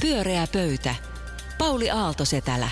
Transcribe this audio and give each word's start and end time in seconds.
Pyöreä 0.00 0.46
pöytä. 0.52 0.94
Pauli 1.58 1.90
Aaltosetälä. 1.90 2.68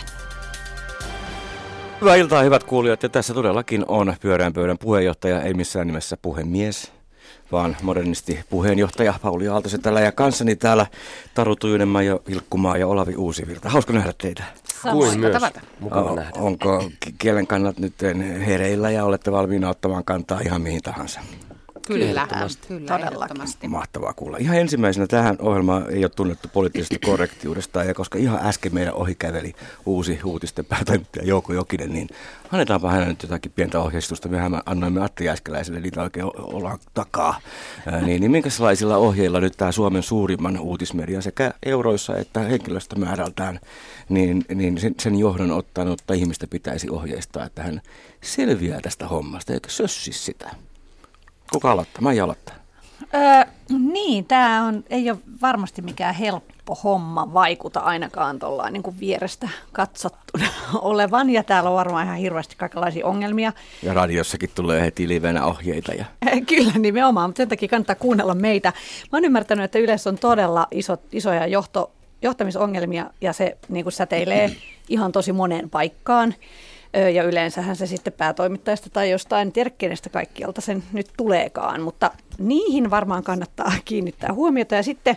Hyvää 2.00 2.16
iltaa, 2.16 2.42
hyvät 2.42 2.64
kuulijat. 2.64 3.02
Ja 3.02 3.08
tässä 3.08 3.34
todellakin 3.34 3.84
on 3.88 4.16
pyöreän 4.20 4.52
pöydän 4.52 4.78
puheenjohtaja, 4.78 5.42
ei 5.42 5.54
missään 5.54 5.86
nimessä 5.86 6.16
puhemies, 6.22 6.92
vaan 7.52 7.76
modernisti 7.82 8.40
puheenjohtaja 8.50 9.14
Pauli 9.22 9.48
Aaltosetälä 9.48 10.00
ja 10.00 10.12
kanssani 10.12 10.56
täällä 10.56 10.86
Taru 11.34 11.56
Tujunemaa 11.56 12.02
ja 12.02 12.20
Vilkkumaa 12.28 12.76
ja 12.76 12.86
Olavi 12.86 13.16
Uusivirta. 13.16 13.68
Hauska 13.68 13.92
nähdä 13.92 14.12
teitä. 14.22 14.44
Kuin 14.90 15.20
myös. 15.20 15.42
O- 15.90 16.18
onko 16.34 16.90
kielen 17.18 17.46
kannat 17.46 17.78
nyt 17.78 17.94
hereillä 18.46 18.90
ja 18.90 19.04
olette 19.04 19.32
valmiina 19.32 19.68
ottamaan 19.68 20.04
kantaa 20.04 20.40
ihan 20.40 20.60
mihin 20.60 20.82
tahansa? 20.82 21.20
Kyllä, 21.88 22.26
kyllä 22.68 22.98
ehdottomasti. 22.98 23.68
Mahtavaa 23.68 24.12
kuulla. 24.12 24.36
Ihan 24.36 24.56
ensimmäisenä 24.56 25.06
tähän 25.06 25.36
ohjelmaan 25.38 25.90
ei 25.90 26.04
ole 26.04 26.08
tunnettu 26.16 26.48
poliittisesta 26.52 26.96
korrektiudesta, 27.06 27.84
ja 27.84 27.94
koska 27.94 28.18
ihan 28.18 28.46
äsken 28.46 28.74
meidän 28.74 28.94
ohi 28.94 29.14
käveli 29.14 29.54
uusi 29.86 30.20
uutisten 30.24 30.64
päätoimittaja 30.64 31.26
Jouko 31.26 31.52
Jokinen, 31.52 31.92
niin 31.92 32.08
annetaanpa 32.52 32.90
hänelle 32.90 33.08
nyt 33.08 33.22
jotakin 33.22 33.52
pientä 33.52 33.80
ohjeistusta. 33.80 34.28
Mehän 34.28 34.62
annoimme 34.66 35.04
Atti 35.04 35.24
Jääskeläiselle 35.24 35.80
niitä 35.80 36.02
oikein 36.02 36.26
ollaan 36.36 36.78
takaa. 36.94 37.40
Ää, 37.86 38.00
niin, 38.00 38.20
niin 38.20 38.30
minkälaisilla 38.30 38.96
ohjeilla 38.96 39.40
nyt 39.40 39.56
tämä 39.56 39.72
Suomen 39.72 40.02
suurimman 40.02 40.58
uutismedia 40.58 41.22
sekä 41.22 41.52
euroissa 41.66 42.16
että 42.16 42.40
henkilöstömäärältään, 42.40 43.60
niin, 44.08 44.44
niin 44.54 44.78
sen, 44.78 44.94
sen 45.00 45.18
johdon 45.18 45.50
ottanutta 45.50 46.14
ihmistä 46.14 46.46
pitäisi 46.46 46.90
ohjeistaa, 46.90 47.44
että 47.44 47.62
hän 47.62 47.80
selviää 48.22 48.80
tästä 48.80 49.08
hommasta, 49.08 49.52
eikä 49.52 49.68
sössi 49.68 50.12
sitä. 50.12 50.67
Kuka 51.52 51.70
aloittaa? 51.70 52.02
Mä 52.02 52.10
aloittaa. 52.24 52.54
Öö, 53.14 53.52
niin, 53.78 54.24
tämä 54.24 54.66
on, 54.66 54.84
ei 54.90 55.10
ole 55.10 55.18
varmasti 55.42 55.82
mikään 55.82 56.14
helppo 56.14 56.74
homma 56.84 57.34
vaikuta 57.34 57.80
ainakaan 57.80 58.38
tuolla 58.38 58.70
niin 58.70 58.82
kuin 58.82 59.00
vierestä 59.00 59.48
katsottuna 59.72 60.46
olevan. 60.80 61.30
Ja 61.30 61.42
täällä 61.42 61.70
on 61.70 61.76
varmaan 61.76 62.06
ihan 62.06 62.18
hirveästi 62.18 62.56
kaikenlaisia 62.56 63.06
ongelmia. 63.06 63.52
Ja 63.82 63.94
radiossakin 63.94 64.50
tulee 64.54 64.80
heti 64.80 65.08
livenä 65.08 65.44
ohjeita. 65.44 65.92
Ja... 65.94 66.04
Kyllä, 66.48 66.72
nimenomaan, 66.78 67.30
mutta 67.30 67.36
sen 67.36 67.48
takia 67.48 67.68
kannattaa 67.68 67.96
kuunnella 67.96 68.34
meitä. 68.34 68.72
Mä 69.12 69.16
oon 69.16 69.24
ymmärtänyt, 69.24 69.64
että 69.64 69.78
yleensä 69.78 70.10
on 70.10 70.18
todella 70.18 70.66
iso, 70.70 70.96
isoja 71.12 71.46
johto, 71.46 71.90
johtamisongelmia 72.22 73.10
ja 73.20 73.32
se 73.32 73.58
niin 73.68 73.84
kuin 73.84 73.92
säteilee 73.92 74.56
ihan 74.88 75.12
tosi 75.12 75.32
moneen 75.32 75.70
paikkaan. 75.70 76.34
Ja 77.14 77.24
yleensähän 77.24 77.76
se 77.76 77.86
sitten 77.86 78.12
päätoimittajasta 78.12 78.90
tai 78.90 79.10
jostain, 79.10 79.52
tiedä 79.52 79.70
kenestä 79.70 80.10
kaikkialta 80.10 80.60
sen 80.60 80.82
nyt 80.92 81.06
tuleekaan, 81.16 81.82
mutta 81.82 82.10
niihin 82.38 82.90
varmaan 82.90 83.22
kannattaa 83.22 83.72
kiinnittää 83.84 84.32
huomiota. 84.32 84.74
Ja 84.74 84.82
sitten 84.82 85.16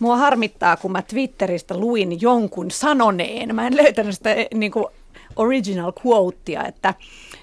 mua 0.00 0.16
harmittaa, 0.16 0.76
kun 0.76 0.92
mä 0.92 1.02
Twitteristä 1.02 1.76
luin 1.78 2.20
jonkun 2.20 2.70
sanoneen, 2.70 3.54
mä 3.54 3.66
en 3.66 3.76
löytänyt 3.76 4.14
sitä 4.14 4.34
niin 4.54 4.72
kuin 4.72 4.86
original 5.36 5.92
quotea, 6.06 6.64
että 6.66 6.94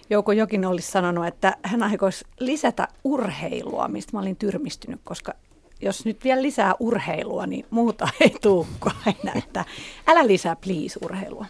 Jouko 0.09 0.31
Jokin 0.31 0.66
olisi 0.66 0.92
sanonut, 0.92 1.28
että 1.28 1.58
hän 1.64 1.84
aikoisi 1.84 2.25
lisätä 2.40 2.88
urheilua, 3.03 3.88
mistä 3.88 4.12
mä 4.14 4.22
olin 4.22 4.36
tyrmistynyt, 4.36 5.02
koska 5.03 5.34
jos 5.81 6.06
nyt 6.06 6.23
vielä 6.23 6.42
lisää 6.42 6.75
urheilua, 6.80 7.48
niin 7.48 7.66
muuta 7.70 8.08
ei 8.22 8.36
tule 8.42 8.66
aina, 9.06 9.31
että 9.36 9.66
älä 10.08 10.28
lisää 10.28 10.56
please 10.56 11.00
urheilua. 11.03 11.46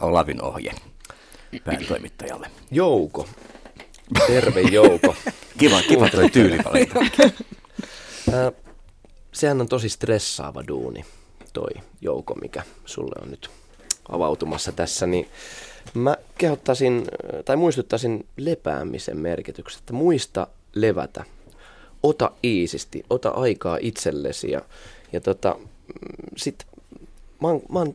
Olavin 0.00 0.42
ohje 0.42 0.72
päätoimittajalle. 1.64 2.50
Jouko. 2.70 3.28
Terve 4.26 4.60
Jouko. 4.60 5.14
kiva, 5.58 5.82
kiva 5.82 6.08
toi 6.08 6.30
tyylivalinta. 6.30 7.00
Sehän 9.32 9.60
on 9.60 9.68
tosi 9.68 9.88
stressaava 9.88 10.64
duuni, 10.68 11.04
toi 11.52 11.70
Jouko, 12.00 12.34
mikä 12.34 12.62
sulle 12.84 13.22
on 13.22 13.30
nyt 13.30 13.50
avautumassa 14.08 14.72
tässä, 14.72 15.06
niin 15.06 15.28
mä 15.94 16.16
kehottaisin, 16.38 17.04
tai 17.44 17.56
muistuttaisin 17.56 18.26
lepäämisen 18.36 19.16
merkityksestä. 19.16 19.92
Muista 19.92 20.46
levätä. 20.74 21.24
Ota 22.02 22.30
iisisti, 22.44 23.04
ota 23.10 23.28
aikaa 23.28 23.78
itsellesi 23.80 24.50
ja, 24.50 24.60
ja 25.12 25.20
tota, 25.20 25.56
sit, 26.36 26.66
mä 27.42 27.48
oon, 27.48 27.62
mä 27.72 27.78
oon 27.78 27.94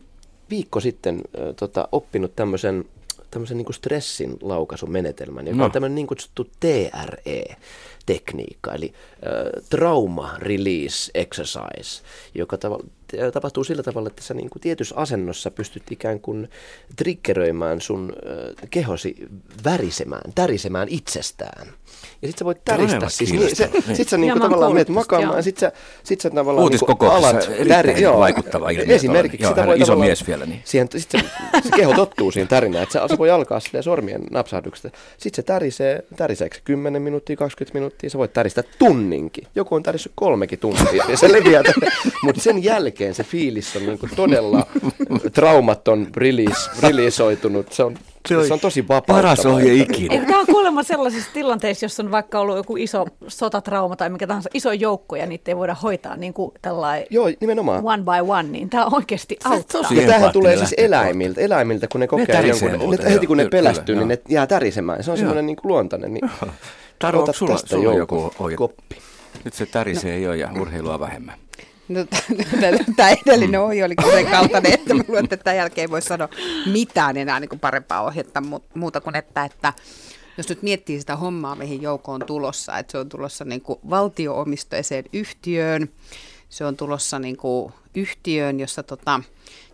viikko 0.50 0.80
sitten 0.80 1.16
äh, 1.16 1.56
tota, 1.56 1.88
oppinut 1.92 2.36
tämmöisen 2.36 2.86
tämmöisen 3.32 3.58
niin 3.58 3.74
stressin 3.74 4.38
laukaisumenetelmän, 4.42 5.48
joka 5.48 5.58
no. 5.58 5.66
on 5.66 5.72
tämmöinen 5.72 5.96
niin 5.96 6.08
kutsuttu 6.08 6.48
TRE-tekniikka, 8.06 8.74
eli 8.74 8.94
äh, 8.94 9.64
Trauma 9.70 10.36
Release 10.38 11.12
Exercise, 11.14 12.04
joka 12.36 12.58
tav- 12.58 12.88
tapahtuu 13.34 13.64
sillä 13.64 13.84
tavalla, 13.84 14.08
että 14.08 14.24
sä 14.24 14.34
niin 14.34 14.50
kuin 14.50 14.62
tietyssä 14.62 14.96
asennossa 14.96 15.52
pystyt 15.52 15.92
ikään 15.92 16.20
kuin 16.20 16.50
triggeröimään 16.96 17.82
sun 17.82 18.14
äh, 18.16 18.70
kehosi 18.70 19.16
värisemään, 19.66 20.32
tärisemään 20.36 20.88
itsestään. 20.90 21.68
Ja 22.22 22.28
sit 22.28 22.38
sä 22.38 22.46
voit 22.46 22.66
täristä 22.66 23.10
siis. 23.10 23.34
Niin, 23.34 23.56
se, 23.56 23.70
niin. 23.88 23.96
Sit 23.96 24.10
sä 24.10 24.18
niinku 24.18 24.40
tavallaan 24.40 24.74
menet 24.74 24.90
makaamaan 24.90 25.38
ja 25.38 25.42
sit 25.42 25.58
sä, 25.58 25.72
sit 26.04 26.22
sä 26.22 26.30
tavallaan 26.30 26.70
niinku 26.70 27.06
alat 27.06 27.50
täri, 27.68 28.02
joo, 28.02 28.20
vaikuttava 28.20 28.70
ilmiö. 28.70 28.96
Esimerkiksi 28.96 29.44
joo, 29.44 29.52
sitä 29.52 29.68
voi 29.68 29.82
iso 29.82 29.96
mies 29.96 30.28
vielä. 30.28 30.46
Niin. 30.46 30.62
Siihen, 30.66 30.88
sit 30.98 31.12
se, 31.12 31.20
se 31.64 31.70
keho 31.76 31.94
tottuu 31.94 32.32
siihen 32.32 32.48
tärinään, 32.48 32.84
että 32.84 32.94
se, 32.94 33.08
se 33.08 33.18
voi 33.18 33.30
alkaa 33.30 33.60
silleen 33.60 33.84
sormien 33.84 34.24
napsahduksesta. 34.32 34.90
Sitten 35.18 35.36
se 35.36 35.42
tärisee, 35.42 36.04
täriseekö 36.16 36.58
10 36.64 37.02
minuuttia, 37.02 37.36
20 37.36 37.74
minuuttia, 37.74 37.91
sä 38.08 38.18
voit 38.18 38.34
täristää 38.34 38.64
tunninkin. 38.80 39.48
Joku 39.56 39.76
on 39.76 39.84
tärissyt 39.84 40.12
kolmekin 40.16 40.60
tuntia 40.60 41.06
ja 41.10 41.18
se 41.18 41.32
leviää. 41.32 41.64
Mutta 42.24 42.42
sen 42.42 42.64
jälkeen 42.64 43.14
se 43.16 43.24
fiilis 43.24 43.76
on 43.76 43.86
niinku 43.86 44.08
todella 44.16 44.68
traumaton, 45.34 46.08
release, 46.16 46.70
releasoitunut. 46.82 47.74
Se 47.74 47.84
on 47.84 47.98
se, 48.28 48.38
on, 48.38 48.48
se 48.48 48.54
on 48.54 48.60
tosi 48.60 48.88
vapauttavaa. 48.88 49.22
Paras 49.22 49.46
ohje 49.46 49.74
ikinä. 49.74 50.26
Tämä 50.26 50.40
on 50.40 50.46
kuulemma 50.46 50.84
sellaisissa 50.84 51.30
tilanteissa, 51.34 51.86
jos 51.86 52.00
on 52.00 52.12
vaikka 52.12 52.40
ollut 52.40 52.56
joku 52.56 52.78
iso 52.78 53.06
sotatrauma 53.28 53.96
tai 53.96 54.10
mikä 54.10 54.28
tahansa 54.28 54.50
iso 54.54 54.72
joukko 54.72 55.16
ja 55.16 55.26
niitä 55.26 55.52
ei 55.52 55.58
voida 55.58 55.76
hoitaa 55.84 56.16
niin 56.16 56.34
kuin 56.34 56.52
tällainen 56.62 57.08
Joo, 57.10 57.30
nimenomaan. 57.42 57.82
one 57.84 58.04
by 58.04 58.32
one, 58.32 58.50
niin 58.50 58.70
tämä 58.70 58.86
oikeasti 58.86 59.38
auttaa. 59.44 59.82
Ja 59.92 60.08
tämähän 60.08 60.32
tulee 60.32 60.58
siis 60.58 60.74
eläimiltä. 60.78 61.42
Eläimiltä, 61.42 61.88
kun 61.92 62.02
ne 62.02 62.08
kokee 62.08 62.42
ne 62.42 62.48
jonkun, 62.48 62.90
ne, 62.90 63.14
heti 63.14 63.28
kun 63.28 63.38
ne 63.38 63.48
pelästyy, 63.50 63.96
niin 63.96 64.08
ne 64.08 64.20
jää 64.30 64.48
tärisemään. 64.48 65.04
Se 65.04 65.12
on 65.12 65.18
semmoinen 65.18 65.46
niin 65.46 65.58
luontainen. 65.64 66.14
Niin 66.14 66.30
Taru, 67.02 67.20
onko 67.20 67.34
sulla, 67.34 67.58
sulla 67.58 67.94
joku 67.94 68.34
ohje? 68.40 68.58
Koppi. 68.58 68.98
Nyt 69.44 69.54
se 69.54 69.66
tärisee 69.66 70.18
no. 70.18 70.24
jo 70.24 70.34
ja 70.34 70.50
urheilua 70.62 71.00
vähemmän. 71.00 71.40
No, 71.88 72.06
tämä 72.96 73.10
edellinen 73.10 73.62
ohje 73.62 73.86
oli 73.86 73.96
sen 74.12 74.28
kaltainen, 74.28 74.74
että 74.74 74.94
mä 74.94 75.04
luulen, 75.08 75.24
että 75.24 75.38
tämän 75.38 75.58
jälkeen 75.58 75.84
ei 75.84 75.92
voi 75.92 76.02
sanoa 76.02 76.30
mitään 76.66 77.18
enää 77.18 77.40
niin 77.40 77.50
kuin 77.50 77.60
parempaa 77.60 78.02
ohjetta, 78.02 78.44
muuta 78.74 79.02
kuin 79.02 79.16
että, 79.16 79.46
että 79.46 79.74
jos 80.38 80.50
nyt 80.50 80.62
miettii 80.62 81.00
sitä 81.00 81.16
hommaa, 81.16 81.56
mihin 81.56 81.82
joukko 81.82 82.12
on 82.12 82.24
tulossa, 82.26 82.78
että 82.78 82.92
se 82.92 82.98
on 82.98 83.10
tulossa 83.10 83.46
niin 83.46 83.62
kuin 83.62 83.80
valtioomistoiseen 83.90 85.06
yhtiöön, 85.14 85.90
se 86.52 86.66
on 86.66 86.78
tulossa 86.78 87.20
niin 87.20 87.38
kuin 87.38 87.74
yhtiöön, 87.96 88.60
jossa 88.60 88.84
tota, 88.84 89.22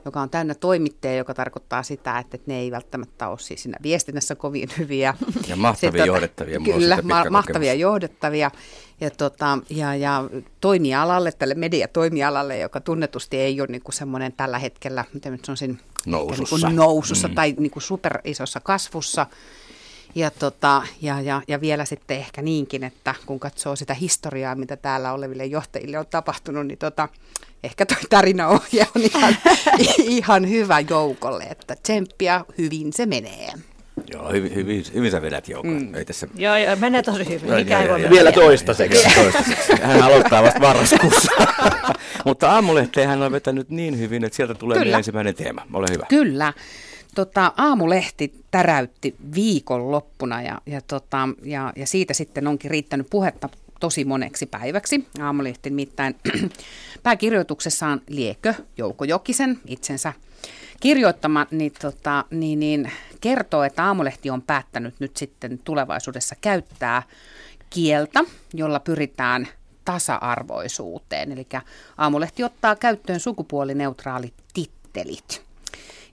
joka 0.06 0.22
on 0.22 0.30
täynnä 0.30 0.56
toimittajia, 0.56 1.18
joka 1.18 1.34
tarkoittaa 1.34 1.84
sitä, 1.84 2.20
että 2.20 2.38
ne 2.46 2.60
ei 2.60 2.72
välttämättä 2.72 3.28
ole 3.28 3.40
siis 3.40 3.64
siinä 3.64 3.78
viestinnässä 3.84 4.36
kovin 4.36 4.70
hyviä. 4.78 5.14
Ja 5.48 5.56
mahtavia 5.56 6.04
se, 6.04 6.08
johdettavia. 6.08 6.60
Kyllä, 6.60 7.00
ma- 7.04 7.30
mahtavia 7.30 7.74
johdettavia. 7.74 8.52
Ja, 9.02 9.12
tota, 9.12 9.60
ja, 9.70 9.96
ja 9.96 10.30
toimialalle, 10.62 11.32
tälle 11.32 11.56
mediatoimialalle, 11.56 12.60
joka 12.60 12.82
tunnetusti 12.82 13.38
ei 13.38 13.62
ole 13.62 13.68
niin 13.72 13.82
kuin 13.82 13.96
semmoinen 13.96 14.34
tällä 14.34 14.60
hetkellä, 14.60 15.06
miten 15.14 15.32
nyt 15.32 15.46
sanoisin, 15.46 15.80
nousussa, 16.06 16.68
niin 16.68 16.76
nousussa 16.76 17.28
mm. 17.28 17.36
tai 17.36 17.56
niin 17.60 17.72
kuin 17.72 17.84
superisossa 17.84 18.60
kasvussa. 18.60 19.26
Ja, 20.18 20.32
tota, 20.32 20.82
ja, 21.02 21.22
ja, 21.22 21.42
ja 21.48 21.62
vielä 21.62 21.86
sitten 21.86 22.18
ehkä 22.18 22.42
niinkin, 22.42 22.84
että 22.84 23.16
kun 23.26 23.40
katsoo 23.40 23.76
sitä 23.76 23.94
historiaa, 23.94 24.56
mitä 24.56 24.76
täällä 24.76 25.14
oleville 25.14 25.46
johtajille 25.46 26.00
on 26.00 26.06
tapahtunut, 26.10 26.68
niin 26.68 26.78
tota, 26.78 27.10
ehkä 27.64 27.86
toi 27.86 27.98
tarinaohje 28.10 28.88
on 28.96 29.02
ihan, 29.02 29.38
ihan 30.18 30.50
hyvä 30.50 30.80
joukolle, 30.80 31.44
että 31.44 31.76
tsemppiä 31.84 32.46
hyvin 32.58 32.94
se 32.94 33.06
menee. 33.06 33.54
Joo, 34.14 34.32
hyvin, 34.32 34.56
hyvin, 34.56 34.84
hyvin 34.94 35.12
sä 35.12 35.22
vedät 35.22 35.48
joukkoon. 35.50 35.82
Mm. 35.82 35.96
Ei 35.96 36.06
tässä... 36.06 36.28
Joo, 36.36 36.58
joo, 36.58 36.76
menee 36.76 37.04
tosi 37.04 37.30
hyvin. 37.30 37.54
Mikä 37.54 37.82
ei 37.82 37.90
voi 37.90 38.10
Vielä 38.10 38.32
toistaiseksi. 38.32 39.08
toistaiseksi. 39.16 39.74
Hän 39.82 40.02
aloittaa 40.02 40.44
vasta 40.44 40.60
marraskuussa. 40.60 41.32
Mutta 42.26 42.52
aamulehteen 42.52 43.08
hän 43.08 43.22
on 43.22 43.32
vetänyt 43.32 43.70
niin 43.70 44.00
hyvin, 44.00 44.24
että 44.24 44.36
sieltä 44.36 44.54
tulee 44.54 44.80
Kyllä. 44.80 44.98
ensimmäinen 44.98 45.36
teema. 45.36 45.62
Ole 45.74 45.88
hyvä. 45.92 46.06
Kyllä. 46.10 46.54
Tota, 47.18 47.54
aamulehti 47.58 48.44
täräytti 48.52 49.16
viikonloppuna 49.36 50.42
ja, 50.42 50.62
ja, 50.66 50.82
tota, 50.82 51.30
ja, 51.44 51.74
ja 51.76 51.88
siitä 51.88 52.14
sitten 52.14 52.48
onkin 52.48 52.72
riittänyt 52.72 53.08
puhetta 53.10 53.50
tosi 53.80 54.06
moneksi 54.06 54.46
päiväksi. 54.46 55.08
Aamulehti 55.22 55.70
nimittäin 55.70 56.16
pääkirjoituksessaan 57.04 58.02
Liekö 58.08 58.54
Jouko 58.78 59.06
Jokisen 59.06 59.60
itsensä 59.68 60.14
kirjoittama, 60.80 61.48
niin, 61.52 61.72
tota, 61.82 62.26
niin, 62.32 62.60
niin 62.60 62.92
kertoo, 63.22 63.64
että 63.64 63.86
Aamulehti 63.86 64.30
on 64.30 64.42
päättänyt 64.42 64.96
nyt 65.00 65.18
sitten 65.18 65.60
tulevaisuudessa 65.64 66.36
käyttää 66.42 67.04
kieltä, 67.70 68.24
jolla 68.54 68.80
pyritään 68.80 69.48
tasa-arvoisuuteen. 69.86 71.32
Eli 71.32 71.48
Aamulehti 71.98 72.44
ottaa 72.44 72.76
käyttöön 72.76 73.20
sukupuolineutraalit 73.20 74.34
tittelit. 74.54 75.47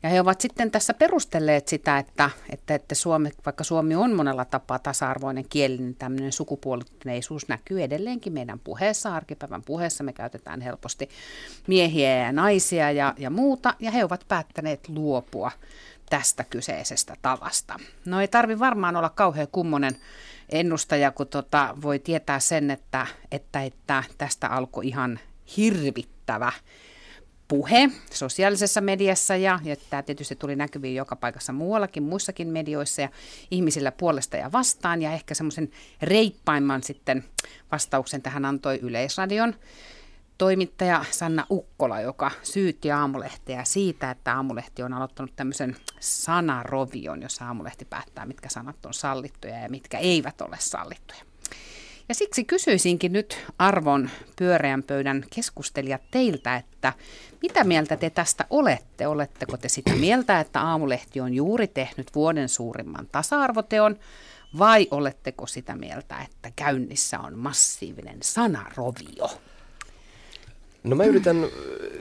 Ja 0.04 0.10
he 0.10 0.20
ovat 0.20 0.40
sitten 0.40 0.70
tässä 0.70 0.94
perustelleet 0.94 1.68
sitä, 1.68 1.98
että, 1.98 2.30
että, 2.50 2.74
että 2.74 2.94
Suomi, 2.94 3.30
vaikka 3.46 3.64
Suomi 3.64 3.94
on 3.94 4.16
monella 4.16 4.44
tapaa 4.44 4.78
tasa-arvoinen 4.78 5.48
kieli, 5.48 5.78
niin 5.78 5.94
tämmöinen 5.94 6.32
sukupuolittuneisuus 6.32 7.48
näkyy 7.48 7.82
edelleenkin 7.82 8.32
meidän 8.32 8.58
puheessa, 8.58 9.14
arkipäivän 9.14 9.62
puheessa. 9.62 10.04
Me 10.04 10.12
käytetään 10.12 10.60
helposti 10.60 11.08
miehiä 11.66 12.16
ja 12.16 12.32
naisia 12.32 12.90
ja, 12.90 13.14
ja 13.18 13.30
muuta, 13.30 13.74
ja 13.78 13.90
he 13.90 14.04
ovat 14.04 14.24
päättäneet 14.28 14.88
luopua 14.88 15.50
tästä 16.10 16.44
kyseisestä 16.44 17.16
tavasta. 17.22 17.74
No 18.04 18.20
ei 18.20 18.28
tarvi 18.28 18.58
varmaan 18.58 18.96
olla 18.96 19.10
kauhean 19.10 19.48
kummonen 19.52 19.96
ennustaja, 20.48 21.10
kun 21.10 21.26
tota, 21.26 21.76
voi 21.82 21.98
tietää 21.98 22.40
sen, 22.40 22.70
että, 22.70 23.06
että, 23.30 23.62
että 23.62 24.04
tästä 24.18 24.48
alkoi 24.48 24.88
ihan 24.88 25.20
hirvittävä 25.56 26.52
puhe 27.54 27.90
sosiaalisessa 28.12 28.80
mediassa 28.80 29.36
ja, 29.36 29.58
ja 29.64 29.76
tämä 29.90 30.02
tietysti 30.02 30.36
tuli 30.36 30.56
näkyviin 30.56 30.94
joka 30.94 31.16
paikassa 31.16 31.52
muuallakin, 31.52 32.02
muissakin 32.02 32.48
medioissa 32.48 33.02
ja 33.02 33.08
ihmisillä 33.50 33.92
puolesta 33.92 34.36
ja 34.36 34.52
vastaan 34.52 35.02
ja 35.02 35.12
ehkä 35.12 35.34
semmoisen 35.34 35.70
reippaimman 36.02 36.82
sitten 36.82 37.24
vastauksen 37.72 38.22
tähän 38.22 38.44
antoi 38.44 38.78
Yleisradion 38.82 39.54
toimittaja 40.38 41.04
Sanna 41.10 41.46
Ukkola, 41.50 42.00
joka 42.00 42.30
syytti 42.42 42.90
Aamulehteä 42.90 43.64
siitä, 43.64 44.10
että 44.10 44.34
Aamulehti 44.36 44.82
on 44.82 44.92
aloittanut 44.92 45.36
tämmöisen 45.36 45.76
sanarovion, 46.00 47.22
jossa 47.22 47.46
Aamulehti 47.46 47.84
päättää, 47.84 48.26
mitkä 48.26 48.48
sanat 48.48 48.86
on 48.86 48.94
sallittuja 48.94 49.58
ja 49.58 49.68
mitkä 49.68 49.98
eivät 49.98 50.40
ole 50.40 50.56
sallittuja. 50.58 51.33
Ja 52.08 52.14
siksi 52.14 52.44
kysyisinkin 52.44 53.12
nyt 53.12 53.38
arvon 53.58 54.10
pyöreän 54.36 54.82
pöydän 54.82 55.24
keskustelijat 55.34 56.02
teiltä, 56.10 56.56
että 56.56 56.92
mitä 57.42 57.64
mieltä 57.64 57.96
te 57.96 58.10
tästä 58.10 58.44
olette? 58.50 59.06
Oletteko 59.06 59.56
te 59.56 59.68
sitä 59.68 59.94
mieltä, 59.94 60.40
että 60.40 60.60
Aamulehti 60.60 61.20
on 61.20 61.34
juuri 61.34 61.66
tehnyt 61.66 62.14
vuoden 62.14 62.48
suurimman 62.48 63.08
tasa-arvoteon? 63.12 63.96
Vai 64.58 64.88
oletteko 64.90 65.46
sitä 65.46 65.76
mieltä, 65.76 66.16
että 66.22 66.50
käynnissä 66.56 67.20
on 67.20 67.38
massiivinen 67.38 68.18
sanarovio? 68.22 69.30
No 70.84 70.96
mä 70.96 71.04
yritän 71.04 71.46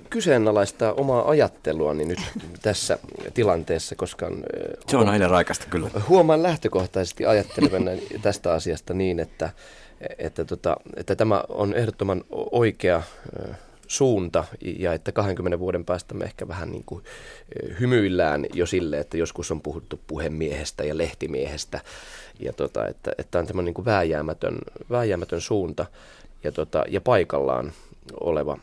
kyseenalaistaa 0.09 0.93
omaa 0.93 1.29
ajatteluani 1.29 2.05
nyt 2.05 2.19
tässä 2.61 2.99
tilanteessa, 3.33 3.95
koska... 3.95 4.31
Se 4.87 4.97
on 4.97 5.09
aina 5.09 5.27
raikasta 5.27 5.65
kyllä. 5.69 5.89
Huomaan 6.09 6.43
lähtökohtaisesti 6.43 7.25
ajattelevan 7.25 7.89
tästä 8.21 8.53
asiasta 8.53 8.93
niin, 8.93 9.19
että, 9.19 9.49
että, 10.17 10.45
tota, 10.45 10.77
että 10.95 11.15
tämä 11.15 11.43
on 11.49 11.73
ehdottoman 11.73 12.23
oikea 12.51 13.03
suunta 13.87 14.43
ja 14.79 14.93
että 14.93 15.11
20 15.11 15.59
vuoden 15.59 15.85
päästä 15.85 16.13
me 16.13 16.25
ehkä 16.25 16.47
vähän 16.47 16.71
niin 16.71 16.83
kuin 16.85 17.03
hymyillään 17.79 18.45
jo 18.53 18.65
sille, 18.65 18.99
että 18.99 19.17
joskus 19.17 19.51
on 19.51 19.61
puhuttu 19.61 19.99
puhemiehestä 20.07 20.83
ja 20.83 20.97
lehtimiehestä 20.97 21.79
ja 22.39 22.53
tota, 22.53 22.87
että, 22.87 23.11
että 23.17 23.39
on 23.39 23.47
tämmöinen 23.47 23.65
niin 23.65 23.73
kuin 23.73 23.85
vääjäämätön, 23.85 24.57
vääjäämätön 24.89 25.41
suunta 25.41 25.85
ja, 26.43 26.51
tota, 26.51 26.83
ja 26.89 27.01
paikallaan 27.01 27.73
oleva 28.19 28.57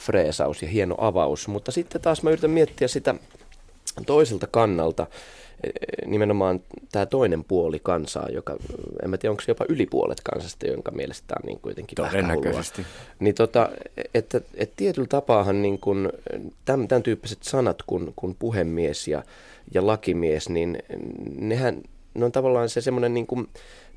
freesaus 0.00 0.62
ja 0.62 0.68
hieno 0.68 0.94
avaus, 0.98 1.48
mutta 1.48 1.72
sitten 1.72 2.00
taas 2.00 2.22
mä 2.22 2.30
yritän 2.30 2.50
miettiä 2.50 2.88
sitä 2.88 3.14
toiselta 4.06 4.46
kannalta, 4.46 5.06
nimenomaan 6.06 6.60
tämä 6.92 7.06
toinen 7.06 7.44
puoli 7.44 7.80
kansaa, 7.82 8.28
joka, 8.28 8.56
en 9.02 9.10
mä 9.10 9.18
tiedä 9.18 9.30
onko 9.30 9.42
se 9.42 9.50
jopa 9.50 9.64
yli 9.68 9.86
puolet 9.86 10.20
kansasta, 10.20 10.66
jonka 10.66 10.90
mielestä 10.90 11.34
on 11.42 11.46
niin 11.46 11.60
kuitenkin 11.60 11.96
Todennäköisesti. 11.96 12.86
Niin 13.20 13.34
tota, 13.34 13.68
että, 14.14 14.40
että 14.54 14.74
tietyllä 14.76 15.08
tapaahan 15.08 15.62
niin 15.62 15.78
kun, 15.78 16.12
tämän, 16.64 16.88
tämän 16.88 17.02
tyyppiset 17.02 17.42
sanat 17.42 17.82
kuin, 17.86 18.12
kuin 18.16 18.36
puhemies 18.38 19.08
ja, 19.08 19.22
ja 19.74 19.86
lakimies, 19.86 20.48
niin 20.48 20.78
nehän 21.38 21.82
ne 22.14 22.24
on 22.24 22.32
tavallaan 22.32 22.68
se 22.68 22.80
semmoinen 22.80 23.14
niin 23.14 23.26
kuin 23.26 23.48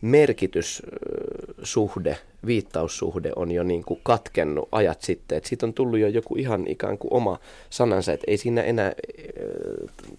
merkityssuhde, 0.01 2.17
viittaussuhde 2.45 3.31
on 3.35 3.51
jo 3.51 3.63
niin 3.63 3.83
kuin 3.83 3.99
katkennut 4.03 4.69
ajat 4.71 5.01
sitten. 5.01 5.37
Että 5.37 5.49
siitä 5.49 5.65
on 5.65 5.73
tullut 5.73 5.99
jo 5.99 6.07
joku 6.07 6.35
ihan 6.35 6.67
ikään 6.67 6.97
kuin 6.97 7.13
oma 7.13 7.39
sanansa, 7.69 8.13
että 8.13 8.25
ei 8.27 8.37
siinä 8.37 8.61
enää 8.61 8.87
äh, 8.87 8.93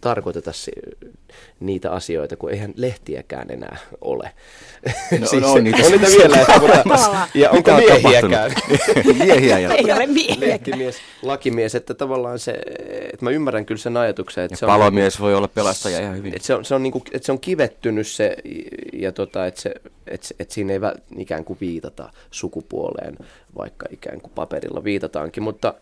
tarkoiteta 0.00 0.50
niitä 1.60 1.90
asioita, 1.90 2.36
kun 2.36 2.50
eihän 2.50 2.72
lehtiäkään 2.76 3.50
enää 3.50 3.76
ole. 4.00 4.30
No, 5.20 5.26
siis, 5.26 5.44
on, 5.44 5.64
niitä, 5.64 5.86
on 5.86 5.92
niitä 5.92 6.06
vielä, 6.06 6.40
että, 6.40 6.60
mutta, 6.84 7.28
ja 7.34 7.50
onko 7.50 7.70
miehiäkään? 7.76 8.52
Miehiä 9.18 9.58
ja 9.58 9.74
ei 9.74 9.92
ole 9.92 10.06
miehiä. 10.06 10.48
Lehtimies, 10.48 10.96
lakimies, 11.22 11.74
että 11.74 11.94
tavallaan 11.94 12.38
se, 12.38 12.50
että 13.12 13.24
mä 13.24 13.30
ymmärrän 13.30 13.66
kyllä 13.66 13.78
sen 13.78 13.96
ajatuksen. 13.96 14.44
Että 14.44 14.52
ja 14.52 14.56
se 14.56 14.66
palomies 14.66 15.16
on, 15.16 15.22
voi 15.22 15.34
olla 15.34 15.48
pelastaja 15.48 16.00
ihan 16.00 16.16
hyvin. 16.16 16.34
Että 16.36 16.46
se 16.46 16.54
on, 16.54 16.64
se 16.64 16.74
on, 16.74 16.82
niin 16.82 16.92
kuin, 16.92 17.02
että 17.12 17.26
se 17.26 17.32
on 17.32 17.40
kivettynyt 17.40 18.06
se, 18.06 18.36
ja 18.92 19.12
tota, 19.12 19.46
että, 19.46 19.60
se, 19.60 19.74
että, 20.12 20.28
että 20.38 20.54
siinä 20.54 20.72
ei 20.72 20.80
ikään 21.16 21.44
kuin 21.44 21.58
viitata 21.60 22.10
sukupuoleen, 22.30 23.16
vaikka 23.58 23.86
ikään 23.90 24.20
kuin 24.20 24.32
paperilla 24.34 24.84
viitataankin, 24.84 25.42
mutta 25.42 25.74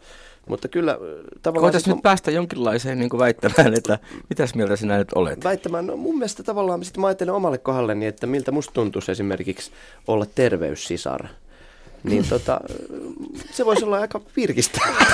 mutta 0.49 0.69
kyllä 0.69 0.99
tavallaan... 1.43 1.62
Voitaisiin 1.62 1.94
nyt 1.94 2.03
päästä 2.03 2.31
jonkinlaiseen 2.31 2.99
niin 2.99 3.11
kuin 3.11 3.21
väittämään, 3.21 3.75
että 3.75 3.99
mitäs 4.29 4.55
mieltä 4.55 4.77
sinä 4.77 4.99
nyt 4.99 5.12
olet? 5.15 5.44
Väittämään, 5.44 5.87
no 5.87 5.97
mun 5.97 6.19
mielestä 6.19 6.43
tavallaan 6.43 6.85
sitten 6.85 7.00
mä 7.00 7.06
ajattelen 7.06 7.35
omalle 7.35 7.59
kohdalleni, 7.59 8.06
että 8.06 8.27
miltä 8.27 8.53
musta 8.53 8.73
tuntuisi 8.73 9.12
esimerkiksi 9.12 9.71
olla 10.06 10.27
terveyssisar 10.35 11.27
niin 12.02 12.25
tota, 12.31 12.61
se 13.50 13.64
voisi 13.64 13.85
olla 13.85 13.99
aika 13.99 14.20
virkistävää. 14.37 15.06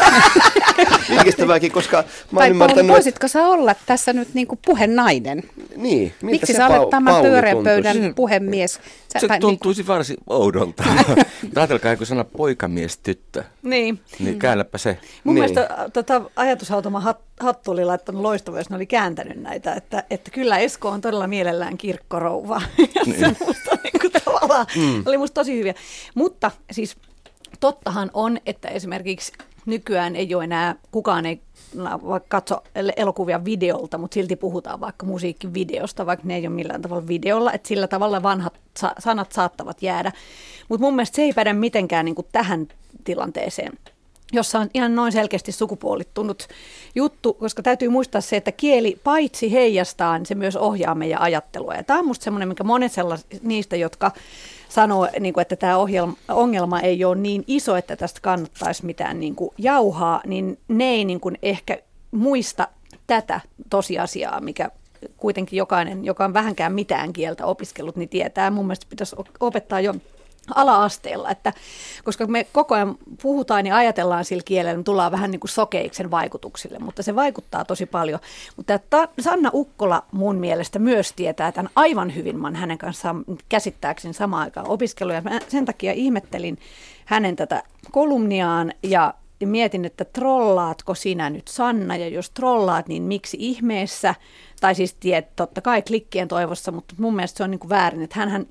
virkistävääkin, 1.10 1.72
koska 1.72 2.04
mä 2.30 2.40
tai 2.40 2.50
ymmärtänyt... 2.50 2.88
voisitko 2.88 3.28
sä 3.28 3.46
olla 3.46 3.74
tässä 3.86 4.12
nyt 4.12 4.34
niin 4.34 4.46
kuin 4.46 4.58
puhenainen? 4.66 5.42
Niin. 5.76 6.12
Miksi 6.22 6.52
sä 6.52 6.66
olet 6.66 6.90
tämän 6.90 7.22
pyöreän 7.22 7.64
pöydän 7.64 8.14
puhemies? 8.14 8.80
Sä, 9.12 9.18
se 9.18 9.28
tuntuisi 9.40 9.82
niin... 9.82 9.86
varsin 9.86 10.16
oudolta. 10.26 10.84
Ajatelkaa, 11.56 11.96
kun 11.96 12.06
sana 12.06 12.24
poikamies, 12.24 12.98
tyttö. 12.98 13.44
Niin. 13.62 14.00
Niin 14.18 14.38
käännäpä 14.38 14.78
se. 14.78 14.98
Mun 15.24 15.34
niin. 15.34 15.42
mielestä 15.42 15.88
tota, 15.92 16.22
ajatushautoma 16.36 17.00
hat, 17.00 17.20
Hattu 17.40 17.70
oli 17.70 17.84
laittanut 17.84 18.22
loistavaa, 18.22 18.60
jos 18.60 18.70
ne 18.70 18.76
oli 18.76 18.86
kääntänyt 18.86 19.42
näitä, 19.42 19.74
että, 19.74 20.04
että 20.10 20.30
kyllä 20.30 20.58
Esko 20.58 20.88
on 20.88 21.00
todella 21.00 21.26
mielellään 21.26 21.78
kirkkorouva. 21.78 22.62
niin. 23.06 23.20
se 23.20 23.36
musta, 23.46 23.78
niin 23.84 24.00
kuin, 24.00 24.05
tavallaan, 24.24 24.66
mm. 24.76 25.02
oli 25.06 25.18
musta 25.18 25.34
tosi 25.34 25.58
hyviä. 25.58 25.74
Mutta 26.14 26.50
siis 26.70 26.96
tottahan 27.60 28.10
on, 28.14 28.38
että 28.46 28.68
esimerkiksi 28.68 29.32
nykyään 29.66 30.16
ei 30.16 30.34
ole 30.34 30.44
enää, 30.44 30.74
kukaan 30.90 31.26
ei 31.26 31.40
vaikka 31.85 32.28
katso 32.28 32.62
elokuvia 32.96 33.44
videolta, 33.44 33.99
mutta 33.99 34.14
silti 34.14 34.37
puhutaan 34.37 34.80
vaikka 34.80 35.06
musiikkivideosta, 35.06 36.06
vaikka 36.06 36.26
ne 36.26 36.37
ei 36.37 36.46
ole 36.46 36.54
millään 36.54 36.82
tavalla 36.82 37.08
videolla, 37.08 37.52
että 37.52 37.68
sillä 37.68 37.88
tavalla 37.88 38.23
vanhat 38.23 38.61
sa- 38.78 38.94
sanat 38.99 39.32
saattavat 39.32 39.82
jäädä. 39.82 40.12
Mutta 40.68 40.85
mun 40.87 40.94
mielestä 40.94 41.16
se 41.16 41.23
ei 41.23 41.32
päde 41.32 41.52
mitenkään 41.52 42.04
niin 42.04 42.14
kuin 42.14 42.26
tähän 42.32 42.68
tilanteeseen 43.04 43.73
jossa 44.33 44.59
on 44.59 44.71
ihan 44.75 44.95
noin 44.95 45.12
selkeästi 45.12 45.52
sukupuolittunut 45.52 46.49
juttu, 46.95 47.35
koska 47.35 47.62
täytyy 47.62 47.88
muistaa 47.88 48.21
se, 48.21 48.37
että 48.37 48.52
kieli 48.52 49.00
paitsi 49.04 49.52
heijastaa, 49.52 50.18
niin 50.18 50.26
se 50.26 50.35
myös 50.35 50.56
ohjaa 50.56 50.95
meidän 50.95 51.21
ajattelua. 51.21 51.75
Ja 51.75 51.85
tämä 51.85 51.99
on 51.99 52.06
musta 52.06 52.25
semmoinen, 52.25 52.49
mikä 52.49 52.64
monet 52.64 52.92
niistä, 53.42 53.76
jotka 53.76 54.12
sanoo, 54.68 55.09
niin 55.21 55.35
kuin, 55.35 55.42
että 55.42 55.56
tämä 55.56 55.76
ohjelma, 55.76 56.16
ongelma 56.28 56.80
ei 56.80 57.04
ole 57.04 57.16
niin 57.16 57.45
iso, 57.47 57.76
että 57.76 57.97
tästä 57.97 58.21
kannattaisi 58.21 58.87
mitään 58.87 59.21
niin 59.21 59.35
kuin 59.35 59.50
jauhaa, 59.59 60.21
niin 60.26 60.59
ne 60.68 60.85
ei 60.85 61.04
niin 61.04 61.21
kuin 61.21 61.38
ehkä 61.42 61.78
muista 62.11 62.68
tätä 63.06 63.40
tosiasiaa, 63.71 64.40
mikä 64.40 64.71
kuitenkin 65.16 65.56
jokainen, 65.56 66.04
joka 66.04 66.25
on 66.25 66.35
vähänkään 66.35 66.73
mitään 66.73 67.12
kieltä 67.12 67.47
opiskellut, 67.47 67.97
niin 67.97 68.09
tietää. 68.09 68.50
Mun 68.50 68.66
mielestä 68.66 68.87
pitäisi 68.90 69.16
opettaa 69.40 69.80
jo 69.80 69.95
ala-asteella, 70.54 71.30
että 71.30 71.52
koska 72.04 72.26
me 72.26 72.46
koko 72.52 72.74
ajan 72.74 72.98
puhutaan 73.22 73.66
ja 73.66 73.76
ajatellaan 73.76 74.24
sillä 74.24 74.42
kielellä, 74.44 74.76
niin 74.76 74.84
tullaan 74.84 75.12
vähän 75.12 75.30
niin 75.30 75.40
kuin 75.40 75.50
sokeiksen 75.50 76.10
vaikutuksille, 76.10 76.78
mutta 76.78 77.02
se 77.02 77.14
vaikuttaa 77.14 77.64
tosi 77.64 77.86
paljon. 77.86 78.20
Mutta 78.56 78.80
Sanna 79.20 79.50
Ukkola 79.52 80.02
mun 80.12 80.36
mielestä 80.36 80.78
myös 80.78 81.12
tietää 81.12 81.52
tämän 81.52 81.72
aivan 81.76 82.14
hyvin. 82.14 82.40
Mä 82.40 82.50
hänen 82.54 82.78
kanssaan 82.78 83.24
käsittääkseni 83.48 84.14
samaan 84.14 84.42
aikaan 84.42 84.68
opiskellut 84.68 85.14
ja 85.14 85.22
sen 85.48 85.64
takia 85.64 85.92
ihmettelin 85.92 86.58
hänen 87.04 87.36
tätä 87.36 87.62
kolumniaan 87.90 88.72
ja 88.82 89.14
mietin, 89.44 89.84
että 89.84 90.04
trollaatko 90.04 90.94
sinä 90.94 91.30
nyt 91.30 91.48
Sanna, 91.48 91.96
ja 91.96 92.08
jos 92.08 92.30
trollaat, 92.30 92.88
niin 92.88 93.02
miksi 93.02 93.36
ihmeessä? 93.40 94.14
Tai 94.60 94.74
siis 94.74 94.94
tiet, 94.94 95.36
totta 95.36 95.60
kai 95.60 95.82
klikkien 95.82 96.28
toivossa, 96.28 96.72
mutta 96.72 96.94
mun 96.98 97.16
mielestä 97.16 97.36
se 97.36 97.44
on 97.44 97.50
niin 97.50 97.58
kuin 97.58 97.68
väärin, 97.68 98.02
että 98.02 98.20
hän 98.20 98.46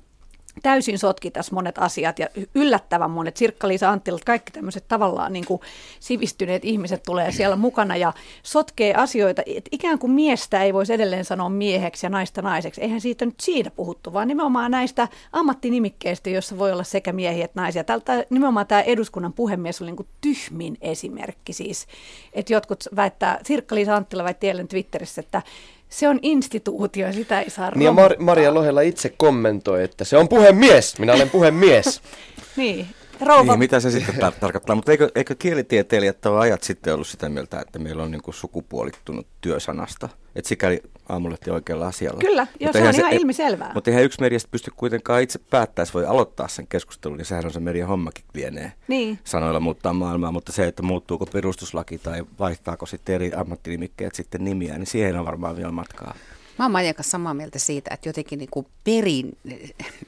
täysin 0.62 0.98
sotki 0.98 1.30
tässä 1.30 1.54
monet 1.54 1.78
asiat 1.78 2.18
ja 2.18 2.28
yllättävän 2.54 3.10
monet. 3.10 3.36
Sirkka-Liisa 3.36 3.90
Anttilat, 3.90 4.24
kaikki 4.24 4.52
tämmöiset 4.52 4.88
tavallaan 4.88 5.32
niin 5.32 5.44
kuin 5.44 5.60
sivistyneet 6.00 6.64
ihmiset 6.64 7.02
tulee 7.02 7.32
siellä 7.32 7.56
mukana 7.56 7.96
ja 7.96 8.12
sotkee 8.42 8.94
asioita. 8.94 9.42
Et 9.46 9.68
ikään 9.72 9.98
kuin 9.98 10.12
miestä 10.12 10.62
ei 10.62 10.74
voisi 10.74 10.92
edelleen 10.92 11.24
sanoa 11.24 11.48
mieheksi 11.48 12.06
ja 12.06 12.10
naista 12.10 12.42
naiseksi. 12.42 12.80
Eihän 12.80 13.00
siitä 13.00 13.26
nyt 13.26 13.40
siitä 13.40 13.70
puhuttu, 13.70 14.12
vaan 14.12 14.28
nimenomaan 14.28 14.70
näistä 14.70 15.08
ammattinimikkeistä, 15.32 16.30
joissa 16.30 16.58
voi 16.58 16.72
olla 16.72 16.84
sekä 16.84 17.12
miehiä 17.12 17.44
että 17.44 17.60
naisia. 17.60 17.84
Tältä, 17.84 18.24
nimenomaan 18.30 18.66
tämä 18.66 18.80
eduskunnan 18.80 19.32
puhemies 19.32 19.82
oli 19.82 19.90
niin 19.90 19.96
kuin 19.96 20.08
tyhmin 20.20 20.76
esimerkki 20.80 21.52
siis. 21.52 21.86
Että 22.32 22.52
jotkut 22.52 22.84
väittää, 22.96 23.40
Sirkka-Liisa 23.42 23.96
Anttila 23.96 24.24
väitti 24.24 24.48
eilen 24.48 24.68
Twitterissä, 24.68 25.20
että 25.20 25.42
se 25.88 26.08
on 26.08 26.18
instituutio, 26.22 27.12
sitä 27.12 27.40
ei 27.40 27.50
saa 27.50 27.72
Niin 27.74 27.90
Mar- 27.92 28.22
Maria 28.22 28.54
Lohela 28.54 28.80
itse 28.80 29.12
kommentoi, 29.16 29.84
että 29.84 30.04
se 30.04 30.16
on 30.16 30.28
puhemies, 30.28 30.98
minä 30.98 31.12
olen 31.12 31.30
puhemies. 31.30 32.00
niin, 32.56 32.86
Rouva. 33.20 33.52
Niin, 33.52 33.58
mitä 33.58 33.80
se 33.80 33.90
sitten 33.90 34.14
tar- 34.14 34.40
tarkoittaa? 34.40 34.76
Mutta 34.76 34.90
eikö, 34.90 35.10
eikö 35.14 35.34
kielitieteilijät 35.38 36.26
ole 36.26 36.38
ajat 36.38 36.62
sitten 36.62 36.94
ollut 36.94 37.06
sitä 37.06 37.28
mieltä, 37.28 37.60
että 37.60 37.78
meillä 37.78 38.02
on 38.02 38.10
niin 38.10 38.22
kuin 38.22 38.34
sukupuolittunut 38.34 39.26
työsanasta? 39.40 40.08
Että 40.36 40.48
sikäli 40.48 40.82
aamulehti 41.08 41.50
oikealla 41.50 41.86
asialla. 41.86 42.20
Kyllä, 42.20 42.46
joo, 42.60 42.72
se 42.72 42.78
on 42.78 42.94
ihan 42.94 43.10
se, 43.10 43.16
ilmiselvää. 43.16 43.70
Mutta 43.74 43.90
eihän 43.90 44.04
yksi 44.04 44.20
mediasta 44.20 44.48
pysty 44.50 44.72
kuitenkaan 44.76 45.22
itse 45.22 45.38
päättämään, 45.38 45.88
voi 45.94 46.06
aloittaa 46.06 46.48
sen 46.48 46.66
keskustelun, 46.66 47.16
niin 47.16 47.26
sehän 47.26 47.44
on 47.44 47.50
se 47.50 47.60
median 47.60 47.88
hommakin 47.88 48.24
lienee 48.34 48.72
niin. 48.88 49.18
sanoilla 49.24 49.60
muuttaa 49.60 49.92
maailmaa. 49.92 50.32
Mutta 50.32 50.52
se, 50.52 50.66
että 50.66 50.82
muuttuuko 50.82 51.26
perustuslaki 51.26 51.98
tai 51.98 52.24
vaihtaako 52.38 52.86
sitten 52.86 53.14
eri 53.14 53.32
ammattinimikkeet 53.34 54.14
sitten 54.14 54.44
nimiä, 54.44 54.78
niin 54.78 54.86
siihen 54.86 55.18
on 55.18 55.26
varmaan 55.26 55.56
vielä 55.56 55.72
matkaa. 55.72 56.14
Mä 56.58 56.64
oon 56.64 56.72
Maijan 56.72 56.94
kanssa 56.94 57.10
samaa 57.10 57.34
mieltä 57.34 57.58
siitä, 57.58 57.94
että 57.94 58.08
jotenkin 58.08 58.38
niin 58.38 58.50
kuin 58.50 58.66
perin, 58.84 59.38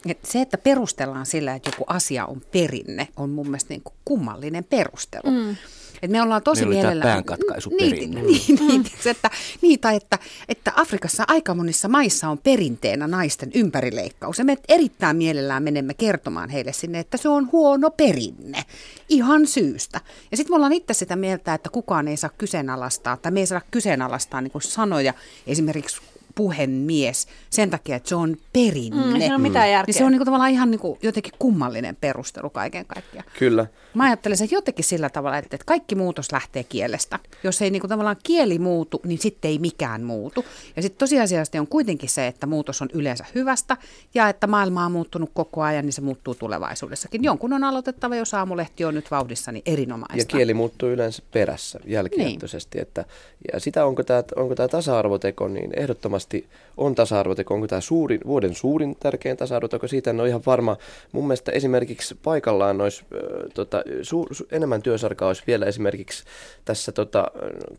että 0.06 0.28
se, 0.28 0.40
että 0.40 0.58
perustellaan 0.58 1.26
sillä, 1.26 1.54
että 1.54 1.68
joku 1.68 1.84
asia 1.86 2.26
on 2.26 2.42
perinne, 2.52 3.08
on 3.16 3.30
mun 3.30 3.46
mielestä 3.46 3.68
niin 3.68 3.82
kuin 3.82 3.94
kummallinen 4.04 4.64
perustelu. 4.64 5.30
Mm. 5.30 5.56
Et 6.02 6.10
me 6.10 6.22
ollaan 6.22 6.42
tosi 6.42 6.60
Meillä 6.60 6.74
mielellään... 6.74 7.12
päänkatkaisu 7.12 7.70
niin, 7.70 7.90
perinne. 7.90 8.22
niin, 8.22 8.58
niin, 8.68 8.84
että, 9.10 9.30
niin, 9.62 9.80
tai 9.80 9.96
että, 9.96 10.18
että 10.48 10.72
Afrikassa 10.76 11.24
aika 11.28 11.54
monissa 11.54 11.88
maissa 11.88 12.28
on 12.28 12.38
perinteenä 12.38 13.06
naisten 13.06 13.50
ympärileikkaus. 13.54 14.38
Ja 14.38 14.44
me 14.44 14.56
erittäin 14.68 15.16
mielellään 15.16 15.62
menemme 15.62 15.94
kertomaan 15.94 16.50
heille 16.50 16.72
sinne, 16.72 16.98
että 16.98 17.16
se 17.16 17.28
on 17.28 17.48
huono 17.52 17.90
perinne. 17.90 18.64
Ihan 19.08 19.46
syystä. 19.46 20.00
Ja 20.30 20.36
sitten 20.36 20.52
me 20.52 20.56
ollaan 20.56 20.72
itse 20.72 20.94
sitä 20.94 21.16
mieltä, 21.16 21.54
että 21.54 21.70
kukaan 21.70 22.08
ei 22.08 22.16
saa 22.16 22.30
kyseenalaistaa, 22.38 23.16
tai 23.16 23.32
me 23.32 23.40
ei 23.40 23.46
saa 23.46 23.60
kyseenalaistaa 23.70 24.40
niin 24.40 24.52
sanoja 24.58 25.14
esimerkiksi 25.46 26.00
puhemies 26.38 27.26
sen 27.50 27.70
takia, 27.70 27.96
että 27.96 28.08
se 28.08 28.14
on 28.14 28.36
perinne. 28.52 29.14
Mm, 29.14 29.20
se 29.20 29.34
on 29.34 29.40
mitään 29.40 29.70
järkeä. 29.70 29.84
Niin 29.86 29.98
se 29.98 30.04
on 30.04 30.12
niin 30.12 30.18
kuin 30.18 30.26
tavallaan 30.26 30.50
ihan 30.50 30.70
niin 30.70 30.78
kuin 30.78 30.98
jotenkin 31.02 31.32
kummallinen 31.38 31.96
perustelu 31.96 32.50
kaiken 32.50 32.86
kaikkiaan. 32.86 33.26
Kyllä. 33.38 33.66
Mä 33.94 34.04
ajattelen 34.04 34.36
sen 34.36 34.48
jotenkin 34.50 34.84
sillä 34.84 35.10
tavalla, 35.10 35.38
että, 35.38 35.56
että 35.56 35.64
kaikki 35.64 35.94
muutos 35.94 36.32
lähtee 36.32 36.64
kielestä. 36.64 37.18
Jos 37.44 37.62
ei 37.62 37.70
niin 37.70 37.80
kuin 37.80 37.88
tavallaan 37.88 38.16
kieli 38.22 38.58
muutu, 38.58 39.00
niin 39.04 39.18
sitten 39.18 39.48
ei 39.48 39.58
mikään 39.58 40.02
muutu. 40.02 40.44
Ja 40.76 40.82
sitten 40.82 40.98
tosiasiallisesti 40.98 41.58
on 41.58 41.66
kuitenkin 41.66 42.08
se, 42.08 42.26
että 42.26 42.46
muutos 42.46 42.82
on 42.82 42.88
yleensä 42.92 43.24
hyvästä 43.34 43.76
ja 44.14 44.28
että 44.28 44.46
maailma 44.46 44.86
on 44.86 44.92
muuttunut 44.92 45.30
koko 45.34 45.62
ajan, 45.62 45.84
niin 45.84 45.92
se 45.92 46.00
muuttuu 46.00 46.34
tulevaisuudessakin. 46.34 47.24
Jonkun 47.24 47.52
on 47.52 47.64
aloitettava, 47.64 48.16
jos 48.16 48.34
aamulehti 48.34 48.84
on 48.84 48.94
nyt 48.94 49.10
vauhdissa, 49.10 49.52
niin 49.52 49.62
erinomaista. 49.66 50.16
Ja 50.16 50.24
kieli 50.24 50.54
muuttuu 50.54 50.88
yleensä 50.88 51.22
perässä 51.32 51.80
jälkijättöisesti. 51.86 52.78
Niin. 52.78 52.82
Että, 52.82 53.04
ja 53.52 53.60
sitä, 53.60 53.86
onko 53.86 54.02
tämä, 54.02 54.22
onko 54.36 54.54
tämä 54.54 54.68
tasa-arvoteko, 54.68 55.48
niin 55.48 55.70
ehdottomasti 55.76 56.27
on 56.76 56.94
tasa-arvoteko. 56.94 57.54
Onko 57.54 57.66
tämä 57.66 57.80
suurin, 57.80 58.20
vuoden 58.26 58.54
suurin 58.54 58.96
tärkein 59.00 59.36
tasa-arvoteko? 59.36 59.88
Siitä 59.88 60.10
en 60.10 60.20
ole 60.20 60.28
ihan 60.28 60.42
varma. 60.46 60.76
Mun 61.12 61.26
mielestä 61.26 61.52
esimerkiksi 61.52 62.14
paikallaan 62.22 62.80
olisi 62.80 63.04
äh, 63.14 63.20
tota, 63.54 63.82
su, 64.02 64.26
su, 64.30 64.46
enemmän 64.52 64.82
työsarkaa 64.82 65.28
olisi 65.28 65.42
vielä 65.46 65.66
esimerkiksi 65.66 66.24
tässä 66.64 66.92
tota, 66.92 67.26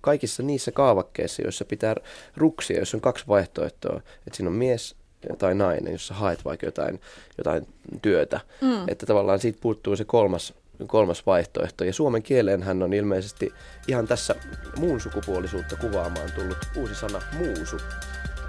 kaikissa 0.01 0.43
niissä 0.43 0.71
kaavakkeissa, 0.71 1.41
joissa 1.41 1.65
pitää 1.65 1.95
ruksia, 2.37 2.79
jos 2.79 2.93
on 2.93 3.01
kaksi 3.01 3.27
vaihtoehtoa, 3.27 4.01
että 4.27 4.37
siinä 4.37 4.49
on 4.49 4.55
mies 4.55 4.95
tai 5.37 5.55
nainen, 5.55 5.91
jos 5.91 6.09
haet 6.09 6.45
vaikka 6.45 6.65
jotain, 6.65 6.99
jotain 7.37 7.67
työtä, 8.01 8.39
mm. 8.61 8.87
että 8.87 9.05
tavallaan 9.05 9.39
siitä 9.39 9.59
puuttuu 9.61 9.95
se 9.95 10.05
kolmas, 10.05 10.53
kolmas 10.87 11.25
vaihtoehto. 11.25 11.83
Ja 11.83 11.93
suomen 11.93 12.23
kieleen 12.23 12.63
hän 12.63 12.83
on 12.83 12.93
ilmeisesti 12.93 13.53
ihan 13.87 14.07
tässä 14.07 14.35
muun 14.77 15.01
sukupuolisuutta 15.01 15.75
kuvaamaan 15.75 16.31
tullut 16.31 16.57
uusi 16.75 16.95
sana 16.95 17.21
muusu. 17.37 17.77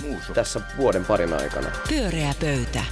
Muusu. 0.03 0.33
Tässä 0.35 0.61
vuoden 0.77 1.05
parin 1.05 1.33
aikana. 1.33 1.71
Pyöreä 1.89 2.35
pöytä. 2.41 2.85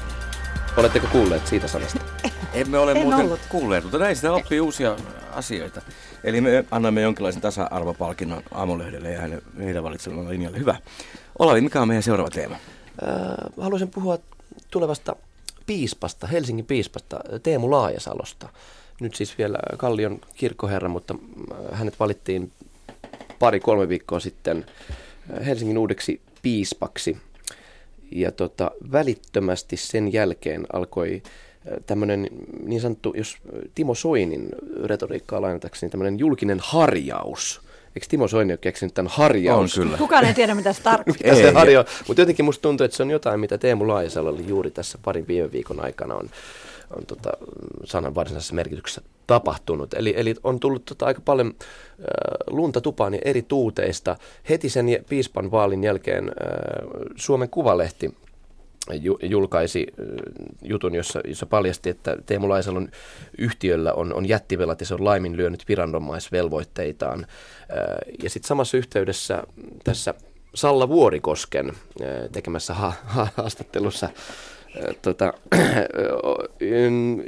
Oletteko 0.77 1.07
kuulleet 1.13 1.47
siitä 1.47 1.69
sanasta? 1.69 2.01
Emme 2.53 2.79
ole 2.79 2.93
En 2.93 2.99
muuten 2.99 3.25
ollut. 3.25 3.41
kuulleet, 3.49 3.85
mutta 3.85 3.99
näin 3.99 4.17
sitä 4.17 4.33
oppii 4.33 4.61
uusia 4.61 4.97
asioita. 5.33 5.83
Eli 6.25 6.41
me 6.41 6.65
annamme 6.71 7.01
jonkinlaisen 7.01 7.43
tasa-arvopalkinnon 7.43 8.43
aamulehdelle 8.55 9.13
ja 9.13 9.21
heidän 9.59 9.83
valitsemalle 9.83 10.29
linjalle. 10.31 10.59
Hyvä. 10.59 10.77
Olavi, 11.39 11.61
mikä 11.61 11.83
on 11.83 11.89
meidän 11.89 12.03
seuraava 12.03 12.31
teema? 12.31 12.55
Äh, 12.55 12.61
haluaisin 13.61 13.89
puhua 13.89 14.19
tulevasta 14.71 15.17
piispasta, 15.67 16.27
Helsingin 16.27 16.67
piispasta, 16.67 17.21
Teemu 17.43 17.71
Laajasalosta. 17.71 18.49
Nyt 19.01 19.15
siis 19.15 19.39
vielä 19.39 19.59
Kallion 19.77 20.21
kirkkoherra, 20.35 20.89
mutta 20.89 21.15
äh, 21.53 21.79
hänet 21.79 22.01
valittiin 22.01 22.53
pari-kolme 23.39 23.89
viikkoa 23.89 24.21
sitten 24.21 24.67
äh, 25.31 25.47
Helsingin 25.47 25.79
uudeksi 25.79 26.21
piispaksi. 26.43 27.17
Ja 28.11 28.33
tota, 28.33 28.71
välittömästi 28.93 29.77
sen 29.77 30.13
jälkeen 30.13 30.67
alkoi 30.73 31.23
tämmöinen 31.87 32.29
niin 32.63 32.81
sanottu, 32.81 33.15
jos 33.17 33.37
Timo 33.75 33.95
Soinin 33.95 34.49
retoriikkaa 34.85 35.43
lainatakseni, 35.43 35.91
tämmöinen 35.91 36.19
julkinen 36.19 36.59
harjaus. 36.63 37.61
Eikö 37.97 38.07
Timo 38.09 38.29
Soini 38.29 38.53
ole 38.53 38.59
keksinyt 38.59 38.95
tämän 38.95 39.13
harjaus? 39.15 39.79
On 39.79 39.85
kyllä. 39.85 39.99
Kukaan 39.99 40.25
ei 40.25 40.35
tiedä, 40.35 40.55
mitä 40.55 40.73
se 40.73 40.83
tarkoittaa. 40.83 41.31
Mitä 41.31 41.41
se 41.43 41.49
Ei. 41.49 41.55
harjo, 41.55 41.85
mutta 42.09 42.23
jotenkin 42.23 42.45
musta 42.45 42.63
tuntuu, 42.63 42.85
että 42.85 42.97
se 42.97 43.03
on 43.03 43.11
jotain, 43.11 43.41
mitä 43.41 43.59
Teemu 43.59 43.89
Laajasalo 43.89 44.31
oli 44.31 44.49
juuri 44.49 44.71
tässä 44.71 44.99
parin 45.05 45.29
viime 45.29 45.53
viikon 45.53 45.85
aikana 45.85 46.15
on, 46.15 46.31
on 46.97 47.07
tota, 47.07 47.31
sanan 47.85 48.15
varsinaisessa 48.15 48.55
merkityksessä 48.55 49.03
tapahtunut. 49.27 49.95
Eli, 49.95 50.15
eli 50.17 50.35
on 50.45 50.61
tullut 50.61 50.85
tota 50.85 51.07
aika 51.07 51.21
paljon 51.25 51.55
äh, 51.61 51.65
lunta 52.51 52.81
tupaan 52.81 53.15
ja 53.15 53.21
eri 53.25 53.43
tuuteista. 53.43 54.17
Heti 54.49 54.69
sen 54.69 54.87
piispan 55.09 55.51
vaalin 55.51 55.85
jälkeen 55.85 56.25
äh, 56.25 56.33
Suomen 57.17 57.51
Kuvalehti 57.51 58.15
ju- 59.01 59.19
julkaisi 59.23 59.87
äh, 60.01 60.07
jutun, 60.63 60.95
jossa, 60.95 61.21
jossa 61.25 61.47
paljasti, 61.47 61.91
että 61.91 62.17
Teemu 62.27 62.49
Laisalon 62.49 62.89
yhtiöllä 63.39 63.93
on, 63.93 64.15
on 64.15 64.29
jättivelat 64.29 64.81
ja 64.81 64.87
se 64.87 64.95
on 64.95 65.05
laiminlyönyt 65.05 65.65
viranomaisvelvoitteitaan. 65.69 67.21
Äh, 67.21 67.27
Ja 68.23 68.31
sitten 68.31 68.49
samassa 68.49 68.77
yhteydessä 68.77 69.43
tässä 69.85 70.15
Salla 70.55 70.89
Vuorikosken 70.89 71.69
äh, 71.69 71.75
tekemässä 72.33 72.75
ha- 72.75 72.93
ha- 73.05 73.29
haastattelussa 73.37 74.09
tota, 75.03 75.33
ym, 76.61 77.19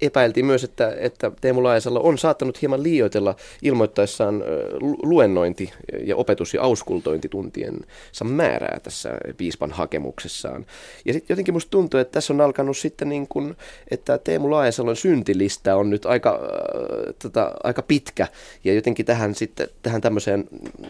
epäiltiin 0.00 0.46
myös, 0.46 0.64
että, 0.64 0.96
että 0.98 1.32
Teemu 1.40 1.62
Laajasalo 1.62 2.00
on 2.02 2.18
saattanut 2.18 2.62
hieman 2.62 2.82
liioitella 2.82 3.36
ilmoittaessaan 3.62 4.44
lu- 4.80 4.98
luennointi- 5.02 5.72
ja 6.04 6.16
opetus- 6.16 6.54
ja 6.54 6.62
auskultointituntiensa 6.62 8.24
määrää 8.24 8.80
tässä 8.82 9.10
piispan 9.36 9.70
hakemuksessaan. 9.70 10.66
Ja 11.04 11.12
sitten 11.12 11.34
jotenkin 11.34 11.54
musta 11.54 11.70
tuntuu, 11.70 12.00
että 12.00 12.12
tässä 12.12 12.32
on 12.32 12.40
alkanut 12.40 12.76
sitten 12.76 13.08
niin 13.08 13.28
kuin, 13.28 13.56
että 13.90 14.18
Teemu 14.18 14.50
Laajasalon 14.50 14.96
syntilista 14.96 15.76
on 15.76 15.90
nyt 15.90 16.06
aika, 16.06 16.30
äh, 16.30 17.14
tota, 17.22 17.52
aika 17.64 17.82
pitkä 17.82 18.26
ja 18.64 18.74
jotenkin 18.74 19.06
tähän 19.06 19.34
sitten 19.34 19.68
tähän 19.82 20.00
tämmöiseen 20.00 20.44
mm, 20.50 20.86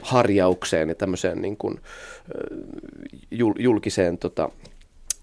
harjaukseen 0.00 0.88
ja 0.88 0.94
tämmöiseen 0.94 1.42
niin 1.42 1.56
kuin, 1.56 1.74
äh, 1.74 2.58
jul- 3.30 3.62
julkiseen 3.62 4.18
tota, 4.18 4.50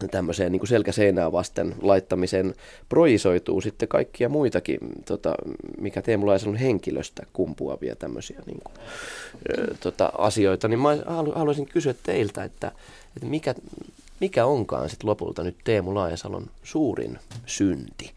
tämmöiseen 0.08 0.52
niin 0.52 0.60
kuin 0.60 1.32
vasten 1.32 1.76
laittamisen 1.82 2.56
projisoituu 2.90 3.62
sitten 3.62 3.88
kaikkia 3.88 4.30
muitakin, 4.30 4.80
tota, 5.06 5.36
mikä 5.78 6.02
Teemu 6.02 6.28
Laisalon 6.28 6.56
henkilöstä 6.56 7.26
kumpuavia 7.34 7.96
tämmöisiä 7.96 8.40
niin 8.46 8.60
kuin, 8.64 8.76
tota, 9.80 10.12
asioita, 10.18 10.68
niin 10.68 10.80
mä 10.80 10.98
halu- 11.06 11.36
haluaisin 11.36 11.66
kysyä 11.66 11.96
teiltä, 12.04 12.44
että, 12.44 12.72
että 13.16 13.30
mikä, 13.30 13.56
mikä 14.20 14.46
onkaan 14.46 14.90
sitten 14.90 15.10
lopulta 15.10 15.44
nyt 15.44 15.56
Teemu 15.64 15.96
Laajasalon 15.96 16.48
suurin 16.64 17.20
synti? 17.46 18.12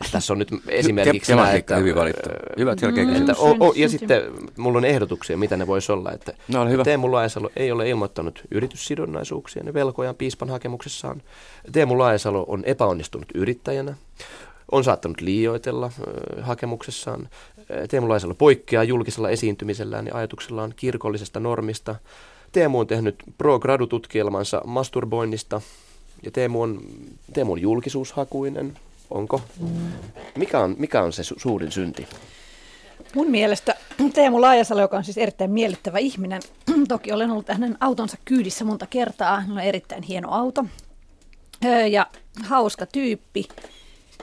Että 0.00 0.12
tässä 0.12 0.32
on 0.32 0.38
nyt 0.38 0.48
esimerkiksi 0.68 1.32
nämä, 1.32 1.42
Tematiikka 1.42 1.76
hyvin 1.76 1.94
valittu. 1.94 2.28
Hyvät 2.58 2.82
jälkeen 2.82 3.16
että, 3.16 3.32
Mm. 3.32 3.38
o, 3.38 3.56
o, 3.68 3.72
ja 3.76 3.88
sitten 3.88 4.22
mulla 4.56 4.78
on 4.78 4.84
ehdotuksia, 4.84 5.36
mitä 5.36 5.56
ne 5.56 5.66
voisi 5.66 5.92
olla. 5.92 6.12
Että 6.12 6.32
No, 6.48 6.62
ole 6.62 6.70
hyvä. 6.70 6.84
Teemu 6.84 7.12
Laajasalo 7.12 7.50
ei 7.56 7.72
ole 7.72 7.88
ilmoittanut 7.88 8.42
yrityssidonnaisuuksien 8.50 9.66
ja 9.66 9.74
velkojaan 9.74 10.16
piispan 10.16 10.48
hakemuksessaan. 10.50 11.22
Teemu 11.72 11.98
Laajasalo 11.98 12.44
on 12.48 12.64
epäonnistunut 12.64 13.28
yrittäjänä, 13.34 13.94
on 14.72 14.84
saattanut 14.84 15.20
liioitella 15.20 15.90
ö, 16.36 16.42
hakemuksessaan. 16.42 17.28
Ö, 17.70 17.86
Teemu 17.88 18.08
Laajasalo 18.08 18.34
poikkeaa 18.34 18.84
julkisella 18.84 19.30
esiintymisellään 19.30 20.06
ja 20.06 20.14
ajatuksellaan 20.14 20.72
kirkollisesta 20.76 21.40
normista. 21.40 21.94
Teemu 22.52 22.78
on 22.78 22.86
tehnyt 22.86 23.16
pro 23.38 23.58
gradu 23.58 23.86
tutkielmansa 23.86 24.62
masturboinnista 24.66 25.60
Ja 26.24 26.30
Teemu 26.30 26.62
on, 26.62 26.80
Teemu 27.32 27.52
on 27.52 27.60
julkisuushakuinen, 27.60 28.76
onko? 29.10 29.42
Mikä 30.36 30.60
on, 30.60 30.74
mikä 30.78 31.02
on 31.02 31.12
se 31.12 31.22
su- 31.22 31.40
suurin 31.40 31.72
synti? 31.72 32.06
Mun 33.14 33.30
mielestä 33.30 33.74
Teemu 34.14 34.40
Laajasalo, 34.40 34.80
joka 34.80 34.96
on 34.96 35.04
siis 35.04 35.18
erittäin 35.18 35.50
miellyttävä 35.50 35.98
ihminen, 35.98 36.42
toki 36.88 37.12
olen 37.12 37.30
ollut 37.30 37.48
hänen 37.48 37.76
autonsa 37.80 38.16
kyydissä 38.24 38.64
monta 38.64 38.86
kertaa, 38.86 39.40
hän 39.40 39.52
on 39.52 39.60
erittäin 39.60 40.02
hieno 40.02 40.30
auto 40.30 40.64
ja 41.90 42.06
hauska 42.44 42.86
tyyppi. 42.86 43.48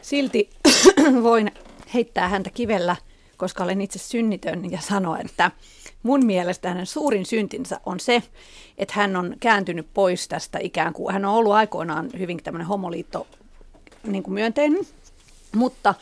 Silti 0.02 0.50
voin 1.24 1.52
heittää 1.94 2.30
häntä 2.30 2.50
kivellä, 2.50 2.96
koska 3.38 3.64
olen 3.64 3.82
itse 3.82 4.00
synnitön 4.00 4.72
ja 4.72 4.82
sanoa, 4.82 5.20
että 5.20 5.52
mun 6.04 6.26
mielestä 6.26 6.70
hänen 6.70 6.86
suurin 6.86 7.26
syntinsä 7.26 7.80
on 7.86 8.00
se, 8.00 8.24
että 8.78 8.94
hän 8.98 9.16
on 9.16 9.36
kääntynyt 9.40 9.88
pois 9.94 10.28
tästä 10.28 10.60
ikään 10.62 10.94
kuin, 10.94 11.14
hän 11.14 11.26
on 11.26 11.34
ollut 11.34 11.54
aikoinaan 11.54 12.10
hyvin 12.18 12.44
tämmöinen 12.44 12.68
homoliitto 12.68 13.28
niin 14.12 14.24
kuin 14.24 14.34
myönteinen, 14.34 14.86
mutta 15.56 15.94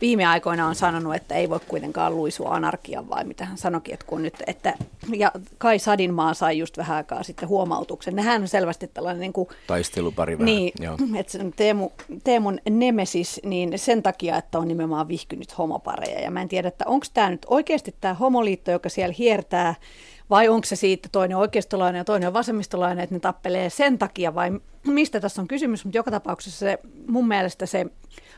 viime 0.00 0.26
aikoina 0.26 0.66
on 0.66 0.74
sanonut, 0.74 1.14
että 1.14 1.34
ei 1.34 1.50
voi 1.50 1.60
kuitenkaan 1.68 2.16
luisua 2.16 2.54
anarkian, 2.54 3.08
vai 3.08 3.24
mitä 3.24 3.44
hän 3.44 3.58
sanoikin, 3.58 3.94
että 3.94 4.06
kun 4.06 4.22
nyt, 4.22 4.34
että, 4.46 4.74
ja 5.16 5.32
Kai 5.58 5.78
Sadinmaa 5.78 6.34
sai 6.34 6.58
just 6.58 6.78
vähän 6.78 6.96
aikaa 6.96 7.22
sitten 7.22 7.48
huomautuksen. 7.48 8.16
Nehän 8.16 8.42
on 8.42 8.48
selvästi 8.48 8.86
tällainen 8.94 9.20
niin 9.20 9.32
kuin, 9.32 9.48
Taistelupari 9.66 10.38
vähän. 10.38 10.46
niin, 10.46 10.72
Joo. 10.80 10.96
että 11.20 11.32
se 11.32 11.38
on 11.40 11.52
Teemu, 11.56 11.90
Teemun 12.24 12.58
nemesis, 12.70 13.40
niin 13.44 13.78
sen 13.78 14.02
takia, 14.02 14.36
että 14.36 14.58
on 14.58 14.68
nimenomaan 14.68 15.08
vihkynyt 15.08 15.58
homopareja. 15.58 16.20
Ja 16.20 16.30
mä 16.30 16.42
en 16.42 16.48
tiedä, 16.48 16.68
että 16.68 16.84
onko 16.88 17.06
tämä 17.14 17.30
nyt 17.30 17.46
oikeasti 17.48 17.94
tämä 18.00 18.14
homoliitto, 18.14 18.70
joka 18.70 18.88
siellä 18.88 19.14
hiertää, 19.18 19.74
vai 20.30 20.48
onko 20.48 20.64
se 20.64 20.76
siitä 20.76 21.08
toinen 21.12 21.36
oikeistolainen 21.36 21.98
ja 21.98 22.04
toinen 22.04 22.32
vasemmistolainen, 22.32 23.02
että 23.02 23.14
ne 23.14 23.20
tappelee 23.20 23.70
sen 23.70 23.98
takia, 23.98 24.34
vai 24.34 24.60
mistä 24.86 25.20
tässä 25.20 25.42
on 25.42 25.48
kysymys. 25.48 25.84
Mutta 25.84 25.98
joka 25.98 26.10
tapauksessa 26.10 26.58
se, 26.58 26.78
mun 27.06 27.28
mielestä 27.28 27.66
se 27.66 27.86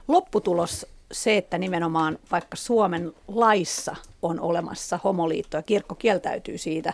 lopputulos, 0.08 0.86
se, 1.12 1.36
että 1.36 1.58
nimenomaan 1.58 2.18
vaikka 2.30 2.56
Suomen 2.56 3.12
laissa 3.28 3.96
on 4.22 4.40
olemassa 4.40 4.98
homoliitto 5.04 5.56
ja 5.56 5.62
kirkko 5.62 5.94
kieltäytyy 5.94 6.58
siitä, 6.58 6.92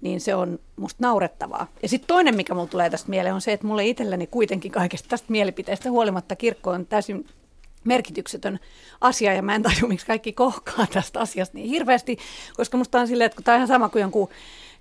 niin 0.00 0.20
se 0.20 0.34
on 0.34 0.58
musta 0.76 0.98
naurettavaa. 1.00 1.66
Ja 1.82 1.88
sitten 1.88 2.08
toinen, 2.08 2.36
mikä 2.36 2.54
mulle 2.54 2.68
tulee 2.68 2.90
tästä 2.90 3.10
mieleen, 3.10 3.34
on 3.34 3.40
se, 3.40 3.52
että 3.52 3.66
mulle 3.66 3.86
itselleni 3.86 4.26
kuitenkin 4.26 4.72
kaikesta 4.72 5.08
tästä 5.08 5.26
mielipiteestä 5.28 5.90
huolimatta 5.90 6.36
kirkko 6.36 6.70
on 6.70 6.86
täysin 6.86 7.26
merkityksetön 7.86 8.58
asia, 9.00 9.34
ja 9.34 9.42
mä 9.42 9.54
en 9.54 9.62
tajua, 9.62 9.88
miksi 9.88 10.06
kaikki 10.06 10.32
kohkaa 10.32 10.86
tästä 10.92 11.20
asiasta 11.20 11.54
niin 11.58 11.68
hirveästi, 11.68 12.18
koska 12.56 12.76
musta 12.76 13.00
on 13.00 13.08
silleen, 13.08 13.26
että 13.26 13.42
tämä 13.42 13.54
on 13.54 13.58
ihan 13.58 13.68
sama 13.68 13.88
kuin 13.88 14.00
jonkun 14.00 14.28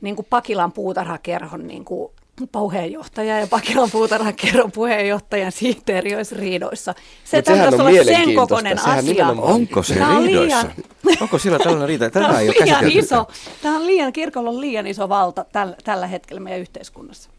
niin 0.02 0.16
kuin 0.16 0.28
Pakilan 0.30 0.72
puutarhakerhon 0.72 1.68
niin 1.68 1.86
kuin 1.86 2.12
puheenjohtaja 2.52 3.40
ja 3.40 3.48
Pakilan 3.48 3.92
puutarhakerhon 3.92 4.72
puheenjohtajan 4.72 5.52
sihteeri 5.52 6.16
olisi 6.16 6.36
riidoissa. 6.36 6.94
Se 7.24 7.38
Mut 7.38 7.46
sehän 7.46 7.60
täytyisi 7.62 7.82
on 7.84 7.88
olla 7.90 8.04
sen 8.26 8.36
kokoinen 8.36 8.78
Sehän 8.78 9.00
asia. 9.00 9.14
nimenomaan- 9.14 9.54
Onko 9.54 9.84
se 9.84 9.96
Tää 9.96 10.10
on 10.10 10.24
riidoissa? 10.24 10.68
liian- 11.08 11.18
Onko 11.22 11.40
sillä 11.40 11.58
tällainen 11.60 11.88
riita? 11.88 12.06
Tätä 12.10 12.20
Tämä 12.20 12.34
on 12.34 12.40
ei 12.40 12.50
ole 12.50 12.56
liian 12.66 12.90
iso. 12.92 13.28
Tämä 13.62 13.76
on 13.76 13.86
liian, 13.88 14.14
kirkolla 14.14 14.50
on 14.50 14.62
liian 14.62 14.88
iso 14.88 15.10
valta 15.10 15.46
tällä, 15.52 15.76
tällä 15.84 16.08
hetkellä 16.08 16.40
meidän 16.40 16.62
yhteiskunnassa. 16.62 17.30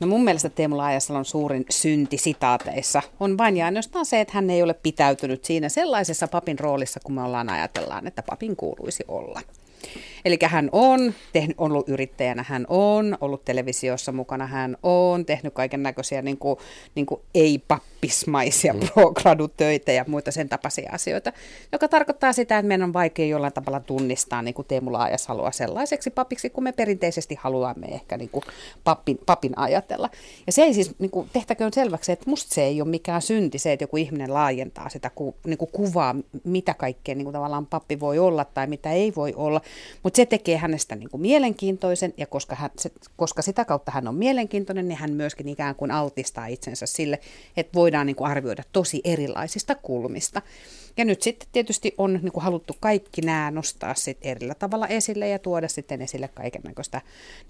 No 0.00 0.06
mun 0.06 0.24
mielestä 0.24 0.48
Teemu 0.48 0.76
Laajasalon 0.76 1.24
suurin 1.24 1.66
synti 1.70 2.18
sitaateissa 2.18 3.02
on 3.20 3.38
vain 3.38 3.56
ja 3.56 3.64
ainoastaan 3.64 4.06
se, 4.06 4.20
että 4.20 4.34
hän 4.34 4.50
ei 4.50 4.62
ole 4.62 4.74
pitäytynyt 4.74 5.44
siinä 5.44 5.68
sellaisessa 5.68 6.28
papin 6.28 6.58
roolissa, 6.58 7.00
kun 7.04 7.14
me 7.14 7.22
ollaan 7.22 7.48
ajatellaan, 7.48 8.06
että 8.06 8.22
papin 8.22 8.56
kuuluisi 8.56 9.04
olla. 9.08 9.40
Eli 10.24 10.38
hän 10.44 10.68
on 10.72 11.14
tehnyt, 11.32 11.56
on 11.58 11.72
ollut 11.72 11.88
yrittäjänä, 11.88 12.44
hän 12.48 12.66
on 12.68 13.18
ollut 13.20 13.44
televisiossa 13.44 14.12
mukana, 14.12 14.46
hän 14.46 14.76
on 14.82 15.26
tehnyt 15.26 15.54
kaiken 15.54 15.82
näköisiä 15.82 16.22
niin 16.22 16.38
kuin, 16.38 16.58
niin 16.94 17.06
kuin 17.06 17.20
ei-pappismaisia 17.34 17.95
mm. 18.72 18.80
pro-gradu-töitä 18.80 19.92
ja 19.92 20.04
muita 20.08 20.30
sen 20.30 20.48
tapaisia 20.48 20.90
asioita, 20.92 21.32
joka 21.72 21.88
tarkoittaa 21.88 22.32
sitä, 22.32 22.58
että 22.58 22.68
meidän 22.68 22.84
on 22.84 22.92
vaikea 22.92 23.26
jollain 23.26 23.52
tavalla 23.52 23.80
tunnistaa 23.80 24.42
niin 24.42 24.54
kuin 24.54 24.68
Teemu 24.68 24.92
Laajasaloa 24.92 25.50
sellaiseksi 25.50 26.10
papiksi, 26.10 26.50
kun 26.50 26.64
me 26.64 26.72
perinteisesti 26.72 27.34
haluamme 27.34 27.86
ehkä 27.86 28.16
niin 28.16 28.30
kuin 28.30 28.42
papin, 28.84 29.18
papin 29.26 29.58
ajatella. 29.58 30.10
Ja 30.46 30.52
se 30.52 30.62
ei 30.62 30.74
siis, 30.74 30.98
niin 30.98 31.10
kuin, 31.10 31.28
tehtäköön 31.32 31.72
selväksi, 31.72 32.12
että 32.12 32.30
musta 32.30 32.54
se 32.54 32.62
ei 32.62 32.80
ole 32.82 32.88
mikään 32.88 33.22
synti 33.22 33.58
se, 33.58 33.72
että 33.72 33.82
joku 33.82 33.96
ihminen 33.96 34.34
laajentaa 34.34 34.88
sitä 34.88 35.10
ku, 35.10 35.34
niin 35.46 35.58
kuin 35.58 35.70
kuvaa, 35.72 36.14
mitä 36.44 36.74
kaikkea 36.74 37.14
niin 37.14 37.24
kuin 37.24 37.32
tavallaan 37.32 37.66
pappi 37.66 38.00
voi 38.00 38.18
olla 38.18 38.44
tai 38.44 38.66
mitä 38.66 38.92
ei 38.92 39.12
voi 39.16 39.34
olla, 39.36 39.60
mutta 40.02 40.16
se 40.16 40.26
tekee 40.26 40.56
hänestä 40.56 40.96
niin 40.96 41.10
kuin 41.10 41.20
mielenkiintoisen, 41.20 42.14
ja 42.16 42.26
koska, 42.26 42.54
hän, 42.54 42.70
se, 42.78 42.90
koska 43.16 43.42
sitä 43.42 43.64
kautta 43.64 43.92
hän 43.92 44.08
on 44.08 44.14
mielenkiintoinen, 44.14 44.88
niin 44.88 44.98
hän 44.98 45.12
myöskin 45.12 45.48
ikään 45.48 45.74
kuin 45.74 45.90
altistaa 45.90 46.46
itsensä 46.46 46.86
sille, 46.86 47.20
että 47.56 47.74
voidaan 47.74 47.95
niin 48.04 48.16
kuin 48.16 48.30
arvioida 48.30 48.62
tosi 48.72 49.00
erilaisista 49.04 49.74
kulmista. 49.74 50.42
Ja 50.96 51.04
nyt 51.04 51.22
sitten 51.22 51.48
tietysti 51.52 51.94
on 51.98 52.12
niin 52.22 52.32
kuin 52.32 52.44
haluttu 52.44 52.76
kaikki 52.80 53.20
nämä 53.20 53.50
nostaa 53.50 53.94
sit 53.94 54.18
erillä 54.22 54.54
tavalla 54.54 54.86
esille 54.86 55.28
ja 55.28 55.38
tuoda 55.38 55.68
sitten 55.68 56.02
esille 56.02 56.28
kaiken 56.28 56.62
näköistä 56.64 57.00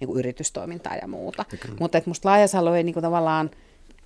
niin 0.00 0.08
kuin 0.08 0.18
yritystoimintaa 0.18 0.96
ja 0.96 1.08
muuta. 1.08 1.44
Mutta 1.80 1.98
että 1.98 2.10
musta 2.10 2.28
Laajasalo 2.28 2.74
ei 2.74 2.82
niin 2.82 2.94
kuin 2.94 3.02
tavallaan 3.02 3.50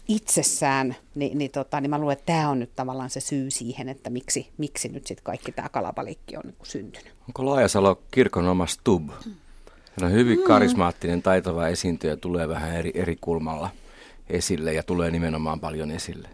itsessään, 0.08 0.96
niin, 1.14 1.38
niin, 1.38 1.50
tota, 1.50 1.80
niin 1.80 1.90
mä 1.90 1.98
luulen, 1.98 2.12
että 2.12 2.26
tämä 2.26 2.48
on 2.48 2.58
nyt 2.58 2.76
tavallaan 2.76 3.10
se 3.10 3.20
syy 3.20 3.50
siihen, 3.50 3.88
että 3.88 4.10
miksi, 4.10 4.48
miksi 4.58 4.88
nyt 4.88 5.06
sitten 5.06 5.24
kaikki 5.24 5.52
tämä 5.52 5.68
kalapalikki 5.68 6.36
on 6.36 6.42
niin 6.44 6.56
kuin 6.58 6.68
syntynyt. 6.68 7.12
Onko 7.28 7.46
Laajasalo 7.46 8.02
kirkon 8.10 8.48
oma 8.48 8.66
stub? 8.66 9.10
Hän 10.00 10.10
on 10.10 10.12
hyvin 10.12 10.42
karismaattinen, 10.42 11.22
taitava 11.22 11.68
esiintyjä, 11.68 12.16
tulee 12.16 12.48
vähän 12.48 12.76
eri, 12.76 12.90
eri 12.94 13.18
kulmalla 13.20 13.70
esille 14.30 14.72
ja 14.72 14.82
tulee 14.82 15.10
nimenomaan 15.10 15.60
paljon 15.60 15.90
esille. 15.90 16.28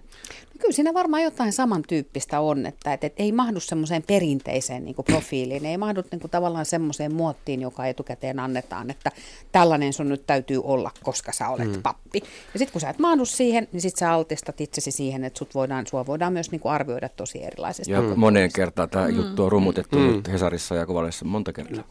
No 0.57 0.61
Kyllä 0.61 0.73
siinä 0.73 0.95
varmaan 0.95 1.23
jotain 1.23 1.53
samantyyppistä 1.53 2.41
on, 2.41 2.67
että, 2.67 2.93
että, 2.93 3.07
että 3.07 3.23
ei 3.23 3.33
mahdu 3.33 3.61
semmoiseen 3.61 4.03
perinteiseen 4.07 4.85
niin 4.85 4.95
kuin 4.95 5.05
profiiliin, 5.05 5.67
ei 5.67 5.77
mahdu 5.77 6.03
niin 6.11 6.21
kuin 6.21 6.31
tavallaan 6.31 6.67
semmoiseen 6.67 7.15
muottiin, 7.15 7.61
joka 7.63 7.87
etukäteen 7.87 8.39
annetaan, 8.39 8.91
että 8.91 9.13
tällainen 9.53 9.93
sun 9.93 10.09
nyt 10.09 10.27
täytyy 10.27 10.61
olla, 10.65 10.91
koska 11.03 11.33
sä 11.33 11.49
olet 11.49 11.73
mm. 11.73 11.83
pappi. 11.83 12.23
Ja 12.53 12.59
sitten 12.59 12.73
kun 12.73 12.81
sä 12.81 12.91
et 12.91 12.99
mahdu 12.99 13.25
siihen, 13.25 13.69
niin 13.73 13.81
sitten 13.81 13.99
sä 13.99 14.13
altistat 14.13 14.61
itsesi 14.61 14.91
siihen, 14.91 15.25
että 15.25 15.39
sut 15.39 15.55
voidaan, 15.55 15.87
sua 15.87 16.07
voidaan 16.07 16.33
myös 16.33 16.51
niin 16.51 16.61
kuin 16.61 16.73
arvioida 16.73 17.09
tosi 17.09 17.45
erilaisesti. 17.45 17.93
Ja 17.93 18.03
moneen 18.03 18.53
kertaan 18.53 18.91
tämä 18.91 19.09
juttu 19.09 19.45
on 19.45 19.53
rumutettu 19.53 19.99
mm. 19.99 20.23
Hesarissa 20.33 20.75
ja 20.75 20.87
Kuvalessa 20.87 21.25
monta 21.25 21.53
kertaa. 21.53 21.85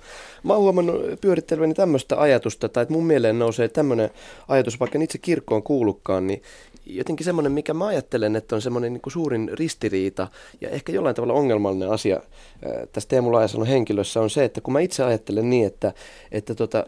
Mä 0.44 0.54
oon 0.54 0.62
huomannut 0.62 1.02
pyöritteleväni 1.22 1.74
tämmöistä 1.74 2.22
ajatusta, 2.22 2.70
tai 2.70 2.84
että 2.84 2.94
mun 2.94 3.06
mieleen 3.06 3.40
nousee 3.40 3.68
tämmöinen 3.68 4.10
ajatus, 4.48 4.80
vaikka 4.80 4.98
en 4.98 5.02
itse 5.02 5.18
kirkkoon 5.18 5.64
kuulukaan, 5.64 6.28
niin 6.28 6.42
jotenkin 6.86 7.26
semmoinen, 7.26 7.52
mikä 7.52 7.74
mä 7.74 7.86
ajattelen, 7.86 8.36
että 8.36 8.56
on 8.56 8.62
semmoinen 8.62 8.94
niin 8.94 9.02
suurin 9.08 9.50
ristiriita 9.54 10.28
ja 10.62 10.70
ehkä 10.70 10.92
jollain 10.92 11.16
tavalla 11.16 11.34
ongelmallinen 11.34 11.90
asia 11.90 12.16
ää, 12.66 12.86
tässä 12.86 13.10
Teemu 13.10 13.32
Laajasalon 13.32 13.68
henkilössä 13.68 14.22
on 14.22 14.30
se, 14.30 14.44
että 14.44 14.62
kun 14.62 14.74
mä 14.74 14.80
itse 14.80 15.04
ajattelen 15.04 15.50
niin, 15.50 15.68
että, 15.68 15.94
että 16.32 16.56
tota, 16.56 16.86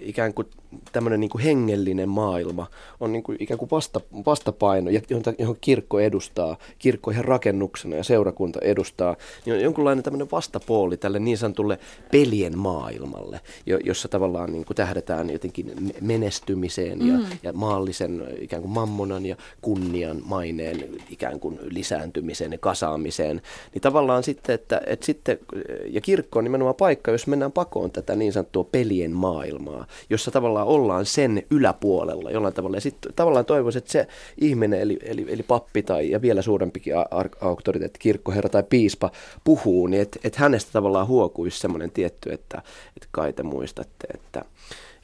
ikään 0.00 0.34
kuin 0.34 0.48
tämmöinen 0.92 1.20
niin 1.20 1.30
kuin 1.30 1.44
hengellinen 1.44 2.08
maailma 2.08 2.66
on 3.00 3.12
niin 3.12 3.22
kuin 3.22 3.36
ikään 3.40 3.58
kuin 3.58 3.70
vasta, 3.70 4.00
vastapaino, 4.26 4.90
johon, 5.38 5.56
kirkko 5.60 6.00
edustaa, 6.00 6.56
kirkko 6.78 7.10
ihan 7.10 7.24
rakennuksena 7.24 7.96
ja 7.96 8.04
seurakunta 8.04 8.58
edustaa, 8.62 9.16
niin 9.44 9.56
on 9.56 9.60
jonkunlainen 9.60 10.04
tämmöinen 10.04 10.28
vastapooli 10.32 10.96
tälle 10.96 11.18
niin 11.18 11.38
sanotulle 11.38 11.78
pelien 12.12 12.58
maailmalle, 12.58 13.40
jo, 13.66 13.78
jossa 13.84 14.08
tavallaan 14.08 14.52
niin 14.52 14.64
kuin 14.64 14.76
tähdetään 14.76 15.30
jotenkin 15.30 15.72
me- 15.80 15.94
menestymiseen 16.00 17.06
ja, 17.06 17.18
ja 17.42 17.52
maallisen 17.52 18.24
ikään 18.40 18.62
kuin 18.62 18.72
mammonan 18.72 19.26
ja 19.26 19.36
kunnian 19.62 20.22
maineen 20.24 20.84
ikään 21.10 21.40
kuin 21.40 21.58
lisääntymiseen 21.62 22.52
ja 22.52 22.58
kasaamiseen, 22.58 23.42
niin 23.74 23.82
tavallaan 23.82 24.22
sitten, 24.22 24.54
että, 24.54 24.80
että 24.86 25.06
sitten, 25.06 25.38
ja 25.86 26.00
kirkko 26.00 26.38
on 26.38 26.44
nimenomaan 26.44 26.74
paikka, 26.74 27.10
jos 27.10 27.26
mennään 27.26 27.52
pakoon 27.52 27.90
tätä 27.90 28.16
niin 28.16 28.32
sanottua 28.32 28.64
pelien 28.64 29.12
maailmaa, 29.12 29.86
jossa 30.10 30.30
tavallaan 30.30 30.57
ollaan 30.64 31.06
sen 31.06 31.42
yläpuolella 31.50 32.30
jollain 32.30 32.54
tavalla. 32.54 32.76
Ja 32.76 32.80
sitten 32.80 33.12
tavallaan 33.16 33.44
toivoisin, 33.44 33.78
että 33.78 33.92
se 33.92 34.06
ihminen, 34.40 34.80
eli, 34.80 34.98
eli, 35.02 35.26
eli 35.28 35.42
pappi 35.42 35.82
tai 35.82 36.10
ja 36.10 36.22
vielä 36.22 36.42
suurempikin 36.42 36.94
auktoriteetti, 37.40 37.98
kirkkoherra 37.98 38.48
tai 38.48 38.62
piispa 38.62 39.10
puhuu, 39.44 39.86
niin 39.86 40.02
että 40.02 40.20
et 40.24 40.36
hänestä 40.36 40.72
tavallaan 40.72 41.06
huokuisi 41.06 41.58
semmoinen 41.58 41.90
tietty, 41.90 42.32
että, 42.32 42.62
että 42.96 43.08
kai 43.10 43.32
te 43.32 43.42
muistatte, 43.42 44.06
että 44.14 44.44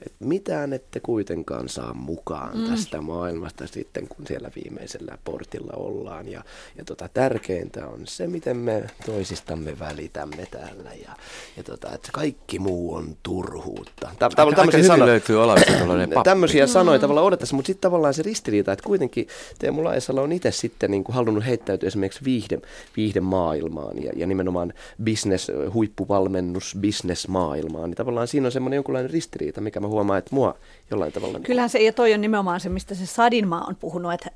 että 0.03 0.25
mitään 0.25 0.73
ette 0.73 1.01
kuitenkaan 1.01 1.69
saa 1.69 1.95
mukaan 1.95 2.59
mm. 2.59 2.71
tästä 2.71 3.01
maailmasta 3.01 3.67
sitten, 3.67 4.09
kun 4.09 4.27
siellä 4.27 4.51
viimeisellä 4.57 5.19
portilla 5.25 5.73
ollaan. 5.77 6.29
Ja, 6.29 6.45
ja 6.79 6.85
tota, 6.85 7.09
tärkeintä 7.15 7.87
on 7.87 8.07
se, 8.07 8.27
miten 8.27 8.57
me 8.57 8.85
toisistamme 9.07 9.79
välitämme 9.79 10.47
täällä. 10.51 10.91
Ja, 11.03 11.17
ja 11.57 11.63
tota, 11.63 11.93
että 11.95 12.09
kaikki 12.13 12.59
muu 12.59 12.95
on 12.95 13.17
turhuutta. 13.23 14.11
Tä, 14.19 14.25
Aika, 14.25 14.43
aika 14.43 14.63
hyvin 14.73 14.85
sano- 14.85 15.07
löytyy. 15.07 15.37
Tämmöisiä 16.25 16.67
sanoja 16.67 16.99
tavallaan 16.99 17.27
odottaisiin, 17.27 17.57
mutta 17.57 17.67
sitten 17.67 17.91
tavallaan 17.91 18.15
se 18.15 18.23
ristiriita, 18.23 18.73
että 18.73 18.87
kuitenkin 18.87 19.27
Teemu 19.59 19.85
Laajasalo 19.85 20.23
on 20.23 20.33
itse 20.33 20.51
sitten 20.51 20.91
niin 20.91 21.05
kuin 21.05 21.15
halunnut 21.17 21.47
heittäytyä 21.47 21.87
esimerkiksi 21.87 22.25
viihde, 22.25 22.59
viihdemaailmaan 22.97 24.03
ja, 24.03 24.13
ja 24.17 24.27
nimenomaan 24.27 24.73
business, 25.05 25.51
huippuvalmennus, 25.75 26.77
business-maailmaan. 26.81 27.91
Niin 27.91 27.97
tavallaan 27.97 28.29
siinä 28.29 28.49
on 28.49 28.53
semmoinen 28.53 28.77
jonkunlainen 28.77 29.11
ristiriita, 29.11 29.61
mikä 29.61 29.81
mä 29.85 29.89
huomaan, 29.89 30.19
että 30.19 30.35
mua 30.35 30.55
jollain 30.91 31.13
tavalla... 31.13 31.41
Kyllähän 31.41 31.71
se, 31.71 31.83
ja 31.83 31.93
toi 31.93 32.15
on 32.15 32.21
nimenomaan 32.21 32.61
se, 32.61 32.69
mistä 32.69 32.95
se 32.95 33.07
Sadinmaa 33.07 33.65
on 33.69 33.77
puhunut, 33.77 34.13
että, 34.13 34.31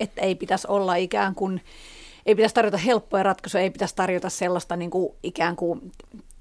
että 0.00 0.20
ei 0.20 0.34
pitäisi 0.34 0.66
olla 0.70 0.94
ikään 0.94 1.34
kuin, 1.34 1.60
ei 2.26 2.34
pitäisi 2.34 2.54
tarjota 2.54 2.76
helppoja 2.76 3.22
ratkaisuja, 3.22 3.62
ei 3.62 3.70
pitäisi 3.70 3.96
tarjota 3.96 4.30
sellaista 4.30 4.76
niin 4.76 4.90
kuin, 4.90 5.14
ikään 5.22 5.56
kuin 5.56 5.92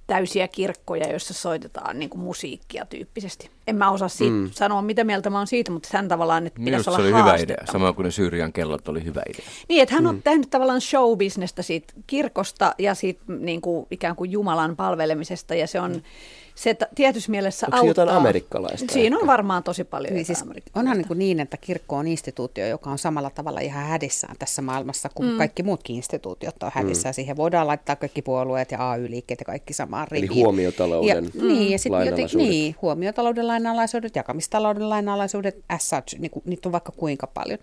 täysiä 0.07 0.47
kirkkoja, 0.47 1.09
joissa 1.09 1.33
soitetaan 1.33 1.99
niin 1.99 2.09
kuin 2.09 2.21
musiikkia 2.21 2.85
tyyppisesti. 2.85 3.49
En 3.67 3.75
mä 3.75 3.91
osaa 3.91 4.07
siitä 4.07 4.35
mm. 4.35 4.49
sanoa, 4.51 4.81
mitä 4.81 5.03
mieltä 5.03 5.29
mä 5.29 5.37
oon 5.37 5.47
siitä, 5.47 5.71
mutta 5.71 5.89
sen 5.89 6.07
tavallaan, 6.07 6.47
että 6.47 6.61
pitäisi 6.65 6.89
olla 6.89 6.97
se 6.97 7.03
oli 7.03 7.13
hyvä 7.21 7.35
idea, 7.35 7.57
samoin 7.71 7.95
kuin 7.95 8.03
ne 8.03 8.11
Syyrian 8.11 8.53
kellot 8.53 8.87
oli 8.87 9.03
hyvä 9.05 9.21
idea. 9.29 9.45
Niin, 9.69 9.83
että 9.83 9.95
hän 9.95 10.03
mm. 10.03 10.09
on 10.09 10.21
tehnyt 10.23 10.49
tavallaan 10.49 10.81
showbisnestä 10.81 11.61
siitä 11.61 11.93
kirkosta 12.07 12.75
ja 12.77 12.95
siitä 12.95 13.23
niin 13.27 13.61
kuin, 13.61 13.87
ikään 13.91 14.15
kuin 14.15 14.31
Jumalan 14.31 14.75
palvelemisesta, 14.75 15.55
ja 15.55 15.67
se 15.67 15.79
on... 15.79 15.91
Mm 15.91 16.01
se 16.55 16.75
tietyssä 16.95 17.31
mielessä 17.31 17.67
Onko 17.67 17.77
auttaa. 17.77 17.89
jotain 18.03 18.09
amerikkalaista? 18.09 18.93
Siinä 18.93 19.17
on 19.17 19.27
varmaan 19.27 19.63
tosi 19.63 19.83
paljon 19.83 20.13
niin, 20.13 20.25
siis 20.25 20.43
Onhan 20.75 20.97
niin, 20.97 21.07
kuin 21.07 21.19
niin, 21.19 21.39
että 21.39 21.57
kirkko 21.57 21.95
on 21.95 22.07
instituutio, 22.07 22.67
joka 22.67 22.89
on 22.89 22.97
samalla 22.97 23.29
tavalla 23.29 23.59
ihan 23.59 23.85
hädissään 23.85 24.35
tässä 24.39 24.61
maailmassa 24.61 25.09
kuin 25.15 25.29
mm. 25.29 25.37
kaikki 25.37 25.63
muutkin 25.63 25.95
instituutiot 25.95 26.63
on 26.63 26.71
hädissään. 26.73 27.13
Mm. 27.13 27.15
Siihen 27.15 27.37
voidaan 27.37 27.67
laittaa 27.67 27.95
kaikki 27.95 28.21
puolueet 28.21 28.71
ja 28.71 28.91
AY-liikkeet 28.91 29.39
ja 29.39 29.45
kaikki 29.45 29.73
samaan 29.73 30.07
riviin. 30.11 30.31
Eli 30.31 30.41
huomiotalouden 30.41 31.15
ja, 31.15 31.41
niin, 31.41 31.71
ja 31.71 31.79
sit 31.79 31.93
joten, 32.05 32.27
niin, 32.33 32.75
huomiotalouden 32.81 33.47
lainalaisuudet, 33.47 34.15
jakamistalouden 34.15 34.89
lainalaisuudet, 34.89 35.63
as 35.69 35.89
such, 35.89 36.19
niin 36.19 36.31
kuin, 36.31 36.43
niitä 36.45 36.69
on 36.69 36.71
vaikka 36.71 36.91
kuinka 36.91 37.27
paljon. 37.27 37.59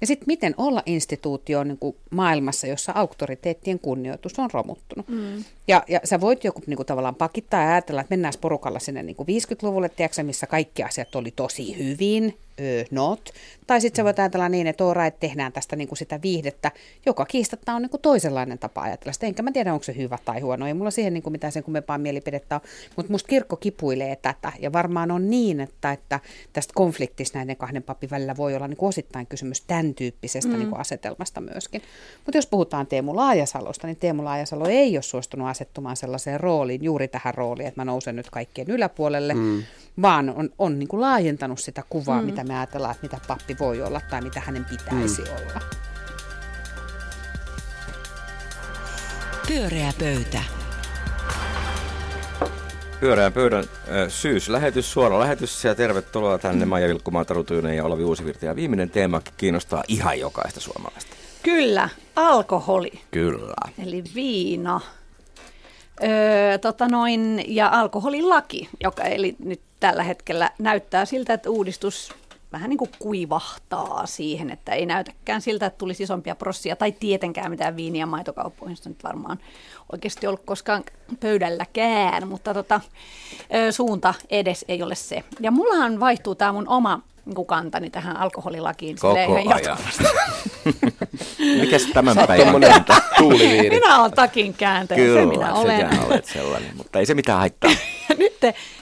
Ja 0.00 0.06
sitten 0.06 0.26
miten 0.26 0.54
olla 0.56 0.82
instituutio 0.86 1.64
niin 1.64 1.78
kuin 1.78 1.96
maailmassa, 2.10 2.66
jossa 2.66 2.92
auktoriteettien 2.94 3.78
kunnioitus 3.78 4.38
on 4.38 4.50
romuttunut. 4.52 5.08
Mm. 5.08 5.44
Ja, 5.68 5.82
ja 5.88 6.00
sä 6.04 6.20
voit 6.20 6.44
joku 6.44 6.60
niin 6.66 6.76
kuin, 6.76 6.86
tavallaan 6.86 7.14
pakittaa 7.14 7.62
ja 7.62 7.72
ajatella, 7.72 8.00
että 8.00 8.12
mennään 8.12 8.33
porukalla 8.38 8.78
sinne 8.78 9.02
niin 9.02 9.16
kuin 9.16 9.26
50-luvulle, 9.26 9.88
tiedätkö, 9.88 10.22
missä 10.22 10.46
kaikki 10.46 10.82
asiat 10.82 11.14
oli 11.14 11.30
tosi 11.30 11.78
hyvin, 11.78 12.38
ö, 12.60 12.84
not. 12.90 13.30
Tai 13.66 13.80
sitten 13.80 13.96
se 13.96 14.04
voi 14.04 14.14
ajatella 14.18 14.48
niin, 14.48 14.66
että 14.66 14.84
ora, 14.84 15.06
että 15.06 15.20
tehdään 15.20 15.52
tästä 15.52 15.76
niin 15.76 15.88
kuin 15.88 15.98
sitä 15.98 16.22
viihdettä, 16.22 16.70
joka 17.06 17.24
kiistatta 17.26 17.74
on 17.74 17.82
niin 17.82 17.90
kuin 17.90 18.00
toisenlainen 18.00 18.58
tapa 18.58 18.82
ajatella 18.82 19.12
sitä. 19.12 19.26
Enkä 19.26 19.42
mä 19.42 19.52
tiedä, 19.52 19.72
onko 19.72 19.82
se 19.82 19.96
hyvä 19.96 20.18
tai 20.24 20.40
huono. 20.40 20.66
Ei 20.66 20.74
mulla 20.74 20.90
siihen 20.90 21.14
niin 21.14 21.22
kuin 21.22 21.32
mitään 21.32 21.52
sen 21.52 21.62
kummempaa 21.62 21.98
mielipidettä 21.98 22.54
ole. 22.54 22.62
Mutta 22.96 23.12
musta 23.12 23.28
kirkko 23.28 23.56
kipuilee 23.56 24.16
tätä. 24.16 24.52
Ja 24.58 24.72
varmaan 24.72 25.10
on 25.10 25.30
niin, 25.30 25.60
että, 25.60 25.92
että 25.92 26.20
tästä 26.52 26.72
konfliktista 26.74 27.38
näiden 27.38 27.56
kahden 27.56 27.82
papin 27.82 28.10
välillä 28.10 28.36
voi 28.36 28.56
olla 28.56 28.68
niin 28.68 28.76
kuin 28.76 28.88
osittain 28.88 29.26
kysymys 29.26 29.60
tämän 29.60 29.94
tyyppisestä 29.94 30.52
mm. 30.52 30.58
niin 30.58 30.68
kuin 30.68 30.80
asetelmasta 30.80 31.40
myöskin. 31.40 31.82
Mutta 32.24 32.38
jos 32.38 32.46
puhutaan 32.46 32.86
Teemu 32.86 33.16
Laajasalosta, 33.16 33.86
niin 33.86 33.96
Teemu 33.96 34.24
Laajasalo 34.24 34.66
ei 34.68 34.96
ole 34.96 35.02
suostunut 35.02 35.48
asettumaan 35.48 35.96
sellaiseen 35.96 36.40
rooliin, 36.40 36.84
juuri 36.84 37.08
tähän 37.08 37.34
rooliin, 37.34 37.68
että 37.68 37.80
mä 37.80 37.84
nousen 37.84 38.16
nyt 38.16 38.30
kaikkien 38.30 38.70
yläpuolelle, 38.70 39.34
mm. 39.34 39.62
Vaan 40.02 40.30
on, 40.30 40.50
on 40.58 40.78
niin 40.78 40.88
kuin 40.88 41.00
laajentanut 41.00 41.58
sitä 41.58 41.82
kuvaa, 41.88 42.20
mm. 42.20 42.26
mitä 42.26 42.44
me 42.44 42.58
ajatellaan, 42.58 42.94
että 42.94 43.06
mitä 43.06 43.26
pappi 43.28 43.56
voi 43.58 43.82
olla 43.82 44.00
tai 44.10 44.20
mitä 44.20 44.40
hänen 44.40 44.64
pitäisi 44.64 45.22
mm. 45.22 45.28
olla. 45.28 45.60
Pyöreä 49.48 49.92
pöytä. 49.98 50.42
Pyöreän 53.00 53.32
pöydän 53.32 53.64
syyslähetys, 54.08 54.92
suora 54.92 55.20
lähetys 55.20 55.64
ja 55.64 55.74
tervetuloa 55.74 56.38
tänne 56.38 56.64
Maija 56.64 56.88
Vilkkumaan, 56.88 57.26
Taru 57.26 57.44
ja 57.76 57.84
Olavi 57.84 58.04
Uusivirta. 58.04 58.46
Ja 58.46 58.56
viimeinen 58.56 58.90
teema 58.90 59.22
kiinnostaa 59.36 59.84
ihan 59.88 60.20
jokaista 60.20 60.60
suomalaista. 60.60 61.16
Kyllä, 61.42 61.88
alkoholi. 62.16 62.92
Kyllä. 63.10 63.72
Eli 63.86 64.04
viina. 64.14 64.80
Öö, 66.02 66.58
tota 66.58 66.88
noin, 66.88 67.44
ja 67.46 67.68
alkoholilaki, 67.68 68.68
joka 68.82 69.02
eli 69.02 69.36
nyt 69.38 69.60
tällä 69.84 70.02
hetkellä 70.02 70.50
näyttää 70.58 71.04
siltä, 71.04 71.34
että 71.34 71.50
uudistus 71.50 72.12
vähän 72.52 72.70
niin 72.70 72.78
kuin 72.78 72.90
kuivahtaa 72.98 74.06
siihen, 74.06 74.50
että 74.50 74.72
ei 74.72 74.86
näytäkään 74.86 75.40
siltä, 75.40 75.66
että 75.66 75.78
tulisi 75.78 76.02
isompia 76.02 76.34
prossia 76.34 76.76
tai 76.76 76.92
tietenkään 76.92 77.50
mitään 77.50 77.76
viiniä 77.76 78.06
maitokauppoihin. 78.06 78.76
Se 78.76 78.88
nyt 78.88 79.04
varmaan 79.04 79.38
oikeasti 79.92 80.26
ollut 80.26 80.42
koskaan 80.44 80.84
pöydälläkään, 81.20 82.28
mutta 82.28 82.54
tota, 82.54 82.80
suunta 83.70 84.14
edes 84.30 84.64
ei 84.68 84.82
ole 84.82 84.94
se. 84.94 85.24
Ja 85.40 85.50
mullahan 85.50 86.00
vaihtuu 86.00 86.34
tämä 86.34 86.52
mun 86.52 86.68
oma 86.68 87.00
niin 87.24 87.46
kantani 87.46 87.90
tähän 87.90 88.16
alkoholilakiin. 88.16 88.96
Koko 89.00 89.52
ajan. 89.54 89.78
Mikäs 91.60 91.86
tämän 91.94 92.16
päivän 92.26 92.84
tuuliviiri? 93.18 93.70
Minä 93.70 94.00
olen 94.00 94.12
takin 94.12 94.54
kääntäjä, 94.54 94.98
Kyllä, 94.98 95.20
se 95.20 95.26
minä 95.26 95.54
olen. 95.54 96.00
olet 96.06 96.24
sellainen, 96.24 96.76
mutta 96.76 96.98
ei 96.98 97.06
se 97.06 97.14
mitään 97.14 97.38
haittaa. 97.38 97.70
nyt, 98.18 98.38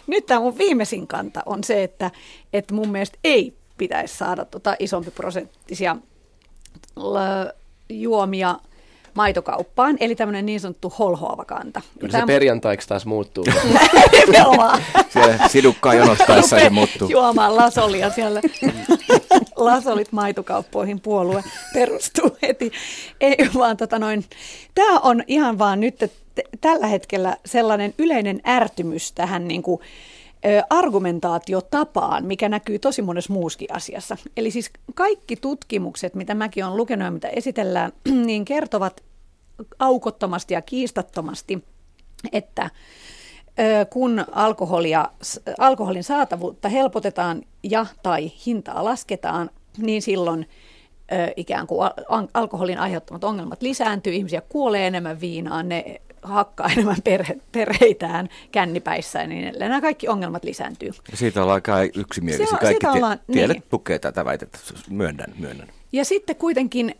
nyt 0.07 0.27
tämä 0.27 0.41
mun 0.41 0.59
viimeisin 0.59 1.07
kanta 1.07 1.43
on 1.47 1.65
se, 1.65 1.83
että, 1.83 2.11
että 2.53 2.75
mun 2.75 2.89
mielestä 2.89 3.19
ei 3.25 3.55
pitäisi 3.79 4.17
saada 4.17 4.45
tota 4.45 4.77
isompi 4.79 5.11
prosenttisia 5.11 5.97
juomia 7.89 8.59
maitokauppaan, 9.15 9.97
eli 10.01 10.15
tämmöinen 10.15 10.47
niin 10.47 10.61
sanottu 10.61 10.93
holhoava 10.99 11.45
kanta. 11.45 11.81
Kyllä 11.99 12.19
se 12.21 12.27
perjantaiksi 12.27 12.89
taas 12.89 13.07
muuttuu. 13.07 13.45
siellä 15.13 15.49
sidukkaa 15.49 15.95
jonottaessa 15.95 16.59
se 16.59 16.71
muuttuu. 16.71 17.09
Juomaan 17.09 17.57
lasolia 17.57 18.11
siellä. 18.11 18.41
Lasolit 19.57 20.13
maitokauppoihin 20.13 21.01
puolue 21.01 21.45
perustuu 21.75 22.37
heti. 22.43 22.73
Ei 23.21 23.37
vaan 23.55 23.77
tota 23.77 23.99
noin. 23.99 24.25
Tämä 24.75 24.99
on 24.99 25.23
ihan 25.27 25.59
vaan 25.59 25.81
nyt 25.81 26.13
tällä 26.61 26.87
hetkellä 26.87 27.37
sellainen 27.47 27.95
yleinen 27.99 28.41
ärtymys 28.47 29.13
tähän 29.13 29.49
niin 29.49 29.63
kuin, 29.63 29.81
argumentaatiotapaan, 30.71 32.25
mikä 32.27 32.49
näkyy 32.49 32.79
tosi 32.79 33.03
monessa 33.03 33.33
muuskin 33.33 33.75
asiassa. 33.75 34.17
Eli 34.37 34.51
siis 34.51 34.71
kaikki 34.95 35.37
tutkimukset, 35.37 36.15
mitä 36.15 36.35
mäkin 36.35 36.65
olen 36.65 36.77
lukenut 36.77 37.05
ja 37.05 37.11
mitä 37.11 37.29
esitellään, 37.29 37.93
niin 38.27 38.45
kertovat 38.45 39.03
aukottomasti 39.79 40.55
ja 40.55 40.63
kiistattomasti, 40.63 41.65
että 42.33 42.71
kun 43.91 44.25
alkoholia, 44.33 45.09
alkoholin 45.59 46.05
saatavuutta 46.05 46.69
helpotetaan 46.69 47.43
ja 47.63 47.87
tai 48.03 48.33
hintaa 48.47 48.85
lasketaan, 48.85 49.51
niin 49.79 50.03
silloin 50.03 50.49
ikään 51.37 51.67
kuin 51.67 51.91
alkoholin 52.35 52.79
aiheuttamat 52.79 53.25
ongelmat 53.25 53.63
lisääntyy, 53.63 54.15
ihmisiä 54.15 54.41
kuolee 54.41 54.87
enemmän 54.87 55.21
viinaan, 55.21 55.69
ne 55.69 56.01
hakkaa 56.23 56.69
enemmän 56.73 57.03
perhe, 57.05 57.37
perheitään 57.53 58.29
kännipäissä 58.53 59.21
ja 59.21 59.27
niin 59.27 59.49
edelleen. 59.49 59.71
Nämä 59.71 59.81
kaikki 59.81 60.09
ongelmat 60.09 60.45
lisääntyy. 60.45 60.91
Ja 61.11 61.17
siitä 61.17 61.43
ollaan 61.43 61.63
kai 61.63 61.91
yksimielisiä. 61.97 62.47
Se, 62.47 62.57
kaikki 62.57 62.87
ollaan, 62.87 63.21
tiedet 63.33 63.57
niin. 63.57 63.65
tukee 63.71 63.99
tätä 63.99 64.25
väitettä. 64.25 64.59
Myönnän, 64.91 65.33
myönnän. 65.39 65.69
Ja 65.93 66.05
sitten 66.05 66.37
kuitenkin 66.37 66.95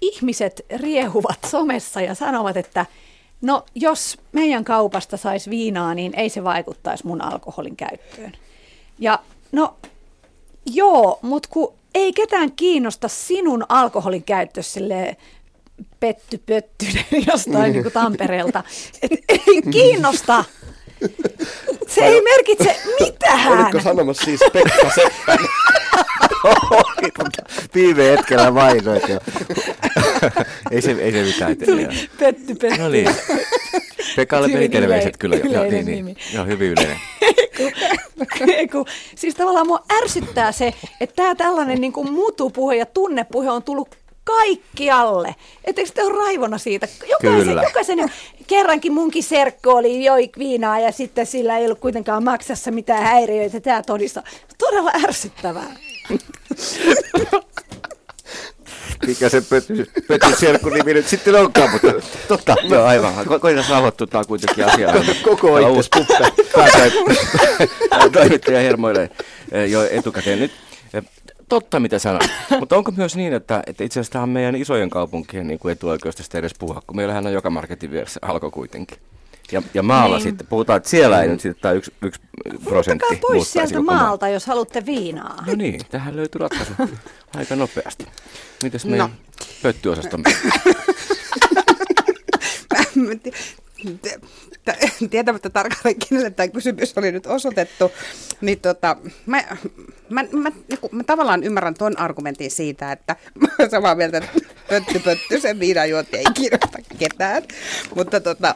ihmiset 0.00 0.66
riehuvat 0.76 1.38
somessa 1.46 2.00
ja 2.00 2.14
sanovat, 2.14 2.56
että 2.56 2.86
no 3.42 3.66
jos 3.74 4.18
meidän 4.32 4.64
kaupasta 4.64 5.16
saisi 5.16 5.50
viinaa, 5.50 5.94
niin 5.94 6.14
ei 6.14 6.28
se 6.28 6.44
vaikuttaisi 6.44 7.06
mun 7.06 7.22
alkoholin 7.22 7.76
käyttöön. 7.76 8.32
Ja 8.98 9.18
no 9.52 9.76
joo, 10.66 11.18
mutta 11.22 11.48
kun 11.52 11.74
ei 11.94 12.12
ketään 12.12 12.52
kiinnosta 12.52 13.08
sinun 13.08 13.66
alkoholin 13.68 14.22
käyttö 14.22 14.62
silleen 14.62 15.16
Petty 16.00 16.38
Pöttynen 16.46 17.04
jostain 17.32 17.72
niin 17.72 17.82
kuin 17.82 17.92
Tampereelta. 17.92 18.64
Et 19.02 19.12
ei 19.28 19.62
kiinnosta. 19.70 20.44
Se 21.88 22.00
ei 22.00 22.22
merkitse 22.22 22.76
mitään. 23.00 23.48
Oletko 23.48 23.80
sanomassa 23.80 24.24
siis 24.24 24.40
Pekka 24.52 24.90
Seppänen? 24.94 25.48
Viime 27.74 28.04
hetkellä 28.04 28.54
vainoit 28.54 29.08
jo. 29.08 29.20
ei, 30.70 30.82
se, 30.82 30.90
ei 30.90 31.12
se 31.12 31.22
mitään. 31.22 31.56
Tuli 31.56 31.88
petty, 32.18 32.54
petty. 32.54 32.78
No 32.78 32.88
niin. 32.88 33.08
Pekalle 34.16 34.48
meni 34.48 34.68
terveiset 34.68 35.16
kyllä. 35.16 35.36
Joo, 35.36 35.64
niin, 35.64 35.86
niin. 35.86 36.16
Joo, 36.34 36.44
hyvin 36.46 36.70
yleinen. 36.70 36.96
Eiku, 38.48 38.86
siis 39.14 39.34
tavallaan 39.34 39.66
mua 39.66 39.84
ärsyttää 40.02 40.52
se, 40.52 40.74
että 41.00 41.16
tämä 41.16 41.34
tällainen 41.34 41.80
niin 41.80 41.92
kuin 41.92 42.12
mutupuhe 42.12 42.76
ja 42.76 42.86
tunnepuhe 42.86 43.50
on 43.50 43.62
tullut 43.62 43.88
kaikkialle. 44.36 45.34
Etteikö 45.64 45.90
te 45.94 46.04
ole 46.04 46.18
raivona 46.18 46.58
siitä? 46.58 46.88
Jokaisen, 47.08 47.44
Kyllä. 47.44 47.62
jokaisen, 47.62 48.12
kerrankin 48.46 48.92
munkin 48.92 49.22
serkko 49.22 49.74
oli 49.74 50.04
joi 50.04 50.30
viinaa 50.38 50.78
ja 50.78 50.92
sitten 50.92 51.26
sillä 51.26 51.58
ei 51.58 51.64
ollut 51.64 51.78
kuitenkaan 51.78 52.24
maksassa 52.24 52.70
mitään 52.70 53.02
häiriöitä. 53.02 53.60
Tämä 53.60 53.82
todista. 53.82 54.22
Todella 54.58 54.90
ärsyttävää. 55.04 55.76
Mikä 59.06 59.28
se 59.28 59.40
pöty, 59.40 59.90
pöty 60.08 60.26
serkku 60.40 60.68
nimi 60.68 60.94
nyt 60.94 61.08
sitten 61.08 61.34
onkaan, 61.34 61.70
mutta 61.70 61.92
totta, 62.28 62.56
joo 62.68 62.84
aivan. 62.84 63.14
Ko- 63.14 63.38
koitan 63.38 63.64
rauhoittuttaa 63.68 64.24
kuitenkin 64.24 64.64
asiaa. 64.64 64.94
Koko 65.22 65.58
itse 65.58 65.90
kuppe. 65.96 66.32
Toimittaja 68.12 68.60
hermoilee 68.60 69.10
eh, 69.52 69.70
jo 69.70 69.88
etukäteen. 69.90 70.38
Nyt 70.38 70.52
totta, 71.50 71.80
mitä 71.80 71.98
sanot. 71.98 72.22
Mutta 72.60 72.76
onko 72.76 72.90
myös 72.96 73.16
niin, 73.16 73.32
että, 73.32 73.62
että 73.66 73.84
itse 73.84 74.00
asiassa 74.00 74.12
tämä 74.12 74.22
on 74.22 74.28
meidän 74.28 74.54
isojen 74.56 74.90
kaupunkien 74.90 75.46
niin 75.46 75.58
kuin 75.58 75.72
etuoikeus 75.72 76.16
tästä 76.16 76.38
edes 76.38 76.52
puhua, 76.58 76.82
kun 76.86 76.96
meillähän 76.96 77.26
on 77.26 77.32
joka 77.32 77.50
marketin 77.50 77.90
vieressä 77.90 78.20
alko 78.22 78.50
kuitenkin. 78.50 78.98
Ja, 79.52 79.62
ja 79.74 79.82
maalla 79.82 80.16
Niin. 80.16 80.22
sitten, 80.22 80.46
puhutaan, 80.46 80.76
että 80.76 80.88
siellä 80.88 81.22
ei 81.22 81.28
nyt 81.28 81.40
sitten 81.40 81.62
tämä 81.62 81.72
yksi, 81.72 81.92
yksi 82.02 82.20
prosentti 82.64 83.04
Ottakaa 83.04 83.28
pois 83.28 83.52
sieltä 83.52 83.80
maalta, 83.82 84.28
jos 84.28 84.46
haluatte 84.46 84.86
viinaa. 84.86 85.44
No 85.46 85.54
niin, 85.54 85.80
tähän 85.90 86.16
löytyy 86.16 86.38
ratkaisu 86.38 86.72
aika 87.36 87.56
nopeasti. 87.56 88.06
Mites 88.62 88.84
meidän 88.84 89.10
No. 89.10 89.14
no. 89.40 89.46
pöttyosastomme? 89.62 90.30
Tietämättä 95.10 95.50
tarkalleen, 95.50 95.96
kenelle 96.08 96.30
tämä 96.30 96.48
kysymys 96.48 96.98
oli 96.98 97.12
nyt 97.12 97.26
osoitettu, 97.26 97.92
niin 98.40 98.60
tota, 98.60 98.96
mä, 99.26 99.44
mä, 100.08 100.24
mä, 100.32 100.50
niin 100.68 100.78
kuin, 100.80 100.96
mä 100.96 101.04
tavallaan 101.04 101.44
ymmärrän 101.44 101.74
ton 101.74 101.98
argumentin 101.98 102.50
siitä, 102.50 102.92
että 102.92 103.16
mä 103.40 103.48
olen 103.58 103.70
samaa 103.70 103.94
mieltä, 103.94 104.18
että 104.18 104.32
pötty 104.68 104.98
pötty, 104.98 105.40
se 105.40 105.58
viinajuonti 105.58 106.16
ei 106.16 106.24
kiinnosta 106.34 106.78
ketään, 106.98 107.42
mutta 107.94 108.20
tota, 108.20 108.54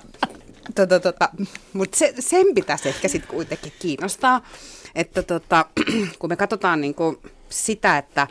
tota, 0.75 1.01
tota, 1.01 1.29
mut 1.73 1.95
se, 1.95 2.15
sen 2.19 2.47
pitäisi 2.55 2.89
ehkä 2.89 3.09
sitten 3.09 3.31
kuitenkin 3.31 3.73
kiinnostaa, 3.79 4.47
että 4.95 5.23
tota, 5.23 5.67
kun 6.19 6.31
me 6.31 6.37
katsotaan 6.37 6.81
niin 6.81 6.95
kuin 6.95 7.19
sitä, 7.49 7.99
että, 7.99 8.27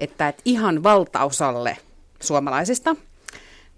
että, 0.00 0.28
että 0.28 0.42
ihan 0.44 0.82
valtaosalle 0.82 1.76
suomalaisista, 2.20 2.96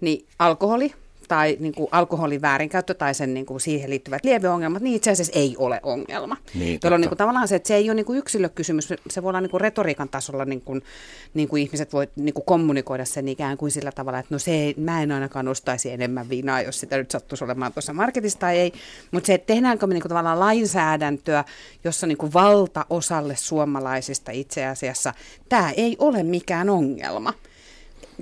niin 0.01 0.27
alkoholi 0.39 0.93
tai 1.27 1.57
niin 1.59 1.73
kuin 1.73 1.87
alkoholin 1.91 2.41
väärinkäyttö 2.41 2.93
tai 2.93 3.13
sen 3.13 3.33
niin 3.33 3.45
kuin 3.45 3.61
siihen 3.61 3.89
liittyvät 3.89 4.25
lieveongelmat, 4.25 4.81
niin 4.81 4.95
itse 4.95 5.11
asiassa 5.11 5.39
ei 5.39 5.55
ole 5.57 5.79
ongelma. 5.83 6.37
Niin, 6.55 6.79
Tuolla 6.79 6.95
on 6.95 7.01
niin 7.01 7.09
kuin 7.09 7.17
tavallaan 7.17 7.47
se, 7.47 7.55
että 7.55 7.67
se 7.67 7.75
ei 7.75 7.89
ole 7.89 7.95
niin 7.95 8.05
kuin 8.05 8.19
yksilökysymys, 8.19 8.93
se 9.09 9.23
voi 9.23 9.29
olla 9.29 9.41
niin 9.41 9.51
kuin 9.51 9.61
retoriikan 9.61 10.09
tasolla, 10.09 10.45
niin 10.45 10.61
kuin, 10.61 10.81
niin 11.33 11.47
kuin 11.47 11.63
ihmiset 11.63 11.93
voi 11.93 12.07
niin 12.15 12.33
kuin 12.33 12.45
kommunikoida 12.45 13.05
sen 13.05 13.27
ikään 13.27 13.57
kuin 13.57 13.71
sillä 13.71 13.91
tavalla, 13.91 14.19
että 14.19 14.35
no 14.35 14.39
se 14.39 14.51
ei, 14.51 14.73
mä 14.77 15.03
en 15.03 15.11
ainakaan 15.11 15.47
ostaisi 15.47 15.91
enemmän 15.91 16.29
viinaa, 16.29 16.61
jos 16.61 16.79
sitä 16.79 16.97
nyt 16.97 17.11
sattuisi 17.11 17.43
olemaan 17.43 17.73
tuossa 17.73 17.93
marketissa 17.93 18.39
tai 18.39 18.59
ei. 18.59 18.73
Mutta 19.11 19.27
se, 19.27 19.33
että 19.33 19.47
tehdäänkö 19.47 19.87
me 19.87 19.93
niin 19.93 20.01
kuin 20.01 20.09
tavallaan 20.09 20.39
lainsäädäntöä, 20.39 21.43
jossa 21.83 22.07
niin 22.07 22.17
kuin 22.17 22.33
valtaosalle 22.33 23.35
suomalaisista 23.35 24.31
itse 24.31 24.65
asiassa 24.65 25.13
tämä 25.49 25.71
ei 25.71 25.95
ole 25.99 26.23
mikään 26.23 26.69
ongelma. 26.69 27.33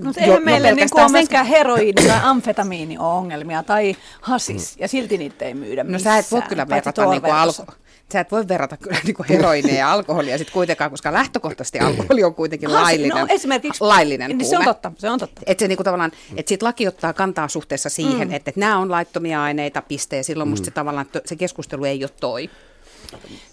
Mutta 0.03 0.19
Jo- 0.19 0.23
eihän 0.25 0.36
jo 0.36 0.45
meillä 0.45 0.67
niin 0.67 0.75
pelkästään 0.75 1.05
ole 1.05 1.12
myöskään 1.12 1.45
heroiini 1.45 2.08
tai 2.08 2.19
amfetamiini 2.23 2.97
ole 2.97 3.08
ongelmia 3.13 3.63
tai 3.63 3.95
hasis, 4.21 4.75
ja 4.79 4.88
silti 4.88 5.17
niitä 5.17 5.45
ei 5.45 5.53
myydä 5.53 5.84
No 5.84 5.89
missään. 5.91 6.23
sä 6.23 6.27
et 6.27 6.31
voi 6.31 6.41
kyllä 6.41 6.67
verrata 6.69 7.05
niinku 7.05 7.27
tuolla 7.27 7.41
alko- 7.41 7.73
Sä 8.13 8.19
et 8.19 8.31
voi 8.31 8.47
verrata 8.47 8.77
kyllä 8.77 8.97
niinku 9.03 9.25
heroinia 9.29 9.75
ja 9.75 9.91
alkoholia 9.91 10.38
sit 10.38 10.49
kuitenkaan, 10.49 10.91
koska 10.91 11.13
lähtökohtaisesti 11.13 11.79
alkoholi 11.79 12.23
on 12.23 12.36
kuitenkin 12.36 12.69
Hasi- 12.69 12.81
laillinen, 12.84 13.17
no 13.17 13.27
esimerkiksi- 13.29 13.84
laillinen 13.84 14.38
niin 14.38 14.45
se 14.49 14.58
on 14.58 14.65
totta, 14.65 14.91
se 14.97 15.10
on 15.10 15.19
totta. 15.19 15.41
Että 15.45 15.62
se 15.63 15.67
niinku 15.67 15.84
tavallaan, 15.84 16.12
että 16.38 16.49
sit 16.49 16.62
laki 16.63 16.88
ottaa 16.88 17.13
kantaa 17.13 17.47
suhteessa 17.47 17.89
siihen, 17.89 18.27
mm. 18.27 18.34
että, 18.34 18.49
että 18.51 18.60
nämä 18.60 18.77
on 18.77 18.91
laittomia 18.91 19.43
aineita, 19.43 19.81
piste, 19.81 20.17
ja 20.17 20.23
silloin 20.23 20.49
musta 20.49 20.65
se 20.65 20.71
tavallaan 20.71 21.05
se 21.25 21.36
keskustelu 21.36 21.86
ei 21.86 22.03
ole 22.03 22.12
toi. 22.19 22.49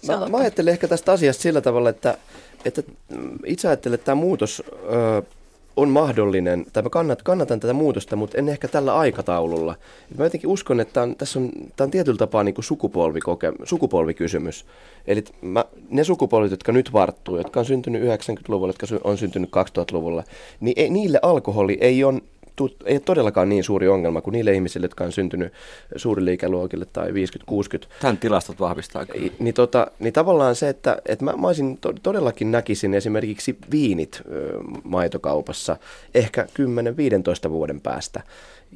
Mä, 0.07 0.27
mä 0.29 0.37
ajattelen 0.37 0.71
ehkä 0.71 0.87
tästä 0.87 1.11
asiasta 1.11 1.41
sillä 1.43 1.61
tavalla, 1.61 1.89
että, 1.89 2.17
että 2.65 2.81
mm, 3.09 3.37
itse 3.45 3.67
ajattelen, 3.67 3.93
että 3.95 4.05
tämä 4.05 4.15
muutos 4.15 4.63
ö, 4.91 5.21
on 5.77 5.89
mahdollinen, 5.89 6.65
tai 6.73 6.83
mä 6.83 6.89
kannat, 6.89 7.23
kannatan 7.23 7.59
tätä 7.59 7.73
muutosta, 7.73 8.15
mutta 8.15 8.37
en 8.37 8.49
ehkä 8.49 8.67
tällä 8.67 8.95
aikataululla. 8.95 9.75
Mä 10.17 10.23
jotenkin 10.23 10.49
uskon, 10.49 10.79
että 10.79 10.93
tää 10.93 11.03
on, 11.03 11.15
tässä 11.15 11.39
on, 11.39 11.51
tää 11.75 11.85
on 11.85 11.91
tietyllä 11.91 12.17
tapaa 12.17 12.43
niin 12.43 12.55
kuin 12.55 12.65
sukupolvikoke, 12.65 13.53
sukupolvikysymys. 13.63 14.65
Eli 15.07 15.23
mä, 15.41 15.65
ne 15.89 16.03
sukupolvet, 16.03 16.51
jotka 16.51 16.71
nyt 16.71 16.93
varttuu, 16.93 17.37
jotka 17.37 17.59
on 17.59 17.65
syntynyt 17.65 18.03
90-luvulla, 18.03 18.73
jotka 18.81 18.87
on 19.03 19.17
syntynyt 19.17 19.49
2000-luvulla, 19.49 20.23
niin 20.59 20.73
ei, 20.77 20.89
niille 20.89 21.19
alkoholi 21.21 21.77
ei 21.81 22.03
ole 22.03 22.21
ei 22.85 22.95
ole 22.95 22.99
todellakaan 22.99 23.49
niin 23.49 23.63
suuri 23.63 23.87
ongelma 23.87 24.21
kuin 24.21 24.31
niille 24.31 24.53
ihmisille, 24.53 24.85
jotka 24.85 25.03
on 25.03 25.11
syntynyt 25.11 25.53
suurille 25.95 26.33
ikäluokille 26.33 26.85
tai 26.93 27.09
50-60. 27.09 27.13
Tämän 28.01 28.17
tilastot 28.17 28.59
vahvistaa 28.59 29.05
kyllä. 29.05 29.31
Niin, 29.39 29.53
tota, 29.53 29.87
niin 29.99 30.13
tavallaan 30.13 30.55
se, 30.55 30.69
että, 30.69 31.01
että 31.05 31.25
mä, 31.25 31.33
mä 31.37 31.47
olisin 31.47 31.77
to, 31.77 31.93
todellakin 32.03 32.51
näkisin 32.51 32.93
esimerkiksi 32.93 33.57
viinit 33.71 34.21
maitokaupassa 34.83 35.77
ehkä 36.15 36.47
10-15 37.47 37.49
vuoden 37.49 37.81
päästä. 37.81 38.21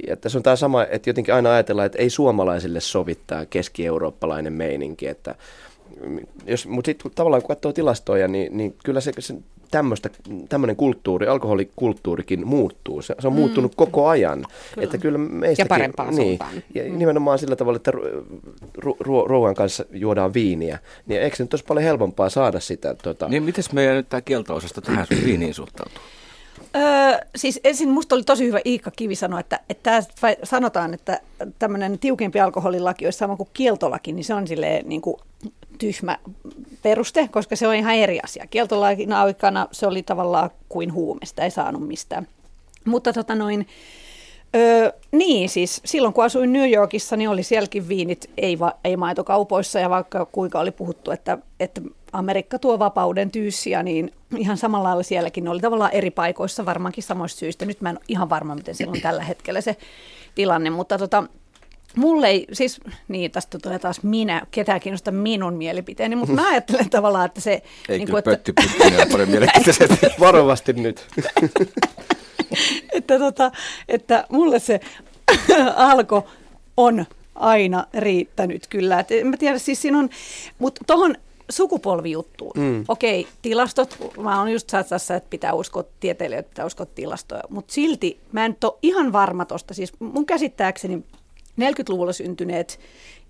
Ja 0.08 0.18
tässä 0.18 0.40
on 0.40 0.44
tämä 0.44 0.56
sama, 0.56 0.84
että 0.84 1.10
jotenkin 1.10 1.34
aina 1.34 1.52
ajatellaan, 1.52 1.86
että 1.86 1.98
ei 1.98 2.10
suomalaisille 2.10 2.80
sovittaa 2.80 3.46
keski-eurooppalainen 3.46 4.54
meininki, 4.54 5.08
että 5.08 5.36
jos, 6.45 6.67
mutta 6.67 6.86
sitten 6.86 7.12
tavallaan 7.15 7.41
kun 7.41 7.47
katsoo 7.47 7.73
tilastoja, 7.73 8.27
niin, 8.27 8.57
niin 8.57 8.75
kyllä 8.83 9.01
se, 9.01 9.12
se 9.19 9.36
tämmöinen 10.49 10.75
kulttuuri, 10.75 11.27
alkoholikulttuurikin 11.27 12.47
muuttuu. 12.47 13.01
Se, 13.01 13.15
se 13.19 13.27
on 13.27 13.33
muuttunut 13.33 13.75
koko 13.75 14.07
ajan. 14.07 14.45
Kyllä. 14.73 14.86
Että 14.86 14.97
kyllä 14.97 15.17
meistäkin, 15.17 15.67
parempaan 15.67 16.15
niin, 16.15 16.21
suuntaan. 16.27 16.63
ja 16.75 16.83
nimenomaan 16.83 17.39
sillä 17.39 17.55
tavalla, 17.55 17.75
että 17.75 17.91
ru- 17.91 18.25
ru- 18.86 18.97
ru- 19.03 19.27
ruoan 19.27 19.55
kanssa 19.55 19.86
juodaan 19.91 20.33
viiniä, 20.33 20.79
niin 21.05 21.21
eikö 21.21 21.36
se 21.36 21.43
nyt 21.43 21.53
olisi 21.53 21.65
paljon 21.65 21.83
helpompaa 21.83 22.29
saada 22.29 22.60
sitä? 22.60 22.95
Tota, 23.03 23.27
Niin 23.27 23.43
mites 23.43 23.71
meidän 23.71 23.95
nyt 23.95 24.10
tämä 24.10 24.21
kielto-osasto 24.21 24.81
tähän 24.81 25.07
viiniin 25.25 25.53
suhtautuu? 25.53 26.01
Öö, 26.75 27.17
siis 27.36 27.60
ensin 27.63 27.89
musta 27.89 28.15
oli 28.15 28.23
tosi 28.23 28.45
hyvä 28.45 28.60
Iikka 28.65 28.91
Kivi 28.91 29.15
sanoa, 29.15 29.39
että, 29.39 29.60
että 29.69 30.03
sanotaan, 30.43 30.93
että 30.93 31.21
tämmöinen 31.60 31.99
tiukempi 31.99 32.39
alkoholilaki 32.39 33.05
olisi 33.05 33.17
sama 33.17 33.36
kuin 33.36 33.49
kieltolaki, 33.53 34.13
niin 34.13 34.23
se 34.23 34.33
on 34.33 34.47
silleen 34.47 34.89
niin 34.89 35.01
kuin 35.01 35.17
tyhmä 35.78 36.18
peruste, 36.84 37.28
koska 37.28 37.56
se 37.56 37.68
on 37.68 37.76
ihan 37.76 37.96
eri 37.96 38.20
asia. 38.24 38.48
Kieltolakin 38.48 39.13
aikana 39.13 39.68
se 39.72 39.88
oli 39.88 40.04
tavallaan 40.04 40.50
kuin 40.70 40.94
huume, 40.94 41.26
sitä 41.26 41.44
ei 41.44 41.52
saanut 41.52 41.88
mistään. 41.88 42.28
Mutta 42.86 43.13
tota 43.13 43.36
noin, 43.36 43.68
Öö, 44.56 44.92
niin, 45.12 45.50
siis 45.50 45.82
silloin 45.86 46.13
kun 46.13 46.24
asuin 46.24 46.54
New 46.54 46.72
Yorkissa, 46.72 47.16
niin 47.16 47.30
oli 47.30 47.44
sielläkin 47.44 47.88
viinit, 47.88 48.30
ei, 48.38 48.60
va, 48.60 48.74
ei 48.84 48.98
maitokaupoissa, 48.98 49.80
ja 49.80 49.90
vaikka 49.90 50.26
kuinka 50.26 50.60
oli 50.60 50.72
puhuttu, 50.72 51.12
että, 51.12 51.38
että 51.60 51.82
Amerikka 52.12 52.60
tuo 52.60 52.80
vapauden 52.80 53.32
tyyssiä, 53.32 53.84
niin 53.84 54.13
ihan 54.38 54.58
samalla 54.58 54.88
lailla 54.88 55.04
sielläkin 55.04 55.44
ne 55.44 55.50
oli 55.50 55.60
tavallaan 55.60 55.94
eri 55.94 56.12
paikoissa 56.12 56.66
varmaankin 56.66 57.04
samoista 57.04 57.40
syistä. 57.40 57.66
Nyt 57.66 57.82
mä 57.82 57.90
en 57.90 57.98
ole 57.98 58.06
ihan 58.08 58.30
varma, 58.30 58.56
miten 58.56 58.76
siellä 58.76 58.92
on 58.92 59.02
tällä 59.02 59.24
hetkellä 59.24 59.62
se 59.62 59.78
tilanne, 60.36 60.70
mutta 60.70 60.98
tota, 60.98 61.24
mulle 61.97 62.27
ei, 62.27 62.47
siis 62.53 62.81
niin 63.07 63.31
tästä 63.31 63.60
tulee 63.60 63.79
taas 63.79 64.03
minä, 64.03 64.41
ketään 64.51 64.79
kiinnosta 64.79 65.12
minun 65.12 65.53
mielipiteeni, 65.53 66.15
mutta 66.15 66.33
mä 66.33 66.47
ajattelen 66.47 66.89
tavallaan, 66.89 67.25
että 67.25 67.41
se... 67.41 67.51
Ei 67.89 67.97
niin 67.97 68.05
kyllä 68.05 68.21
kuin, 68.21 68.33
pötty 68.33 68.53
pyttyinen 68.53 69.07
paljon. 69.12 69.29
Varovasti 70.19 70.73
nyt. 70.73 71.07
että, 72.93 73.19
tota, 73.19 73.51
että 73.88 74.25
mulle 74.29 74.60
se 74.60 74.79
alko 75.75 76.27
on 76.77 77.05
aina 77.36 77.86
riittänyt 77.93 78.67
kyllä. 78.67 78.99
Et 78.99 79.12
en 79.12 79.27
mä 79.27 79.38
tiedä, 79.38 79.57
siis 79.57 79.81
siinä 79.81 79.99
on, 79.99 80.10
mutta 80.60 80.81
tuohon 80.88 81.15
sukupolvijuttuun. 81.49 82.53
Mm. 82.57 82.86
Okei, 82.88 83.27
tilastot, 83.41 83.97
mä 84.17 84.39
oon 84.39 84.51
just 84.51 84.69
satsassa, 84.69 85.15
että 85.15 85.29
pitää 85.29 85.53
uskoa 85.53 85.83
tieteilijöitä, 85.99 86.49
pitää 86.49 86.65
uskoa 86.65 86.86
tilastoja, 86.86 87.43
mutta 87.49 87.73
silti 87.73 88.19
mä 88.31 88.45
en 88.45 88.57
ole 88.63 88.73
ihan 88.81 89.13
varma 89.13 89.45
tosta. 89.45 89.73
Siis 89.73 89.93
mun 89.99 90.25
käsittääkseni 90.25 91.03
40-luvulla 91.62 92.13
syntyneet 92.13 92.80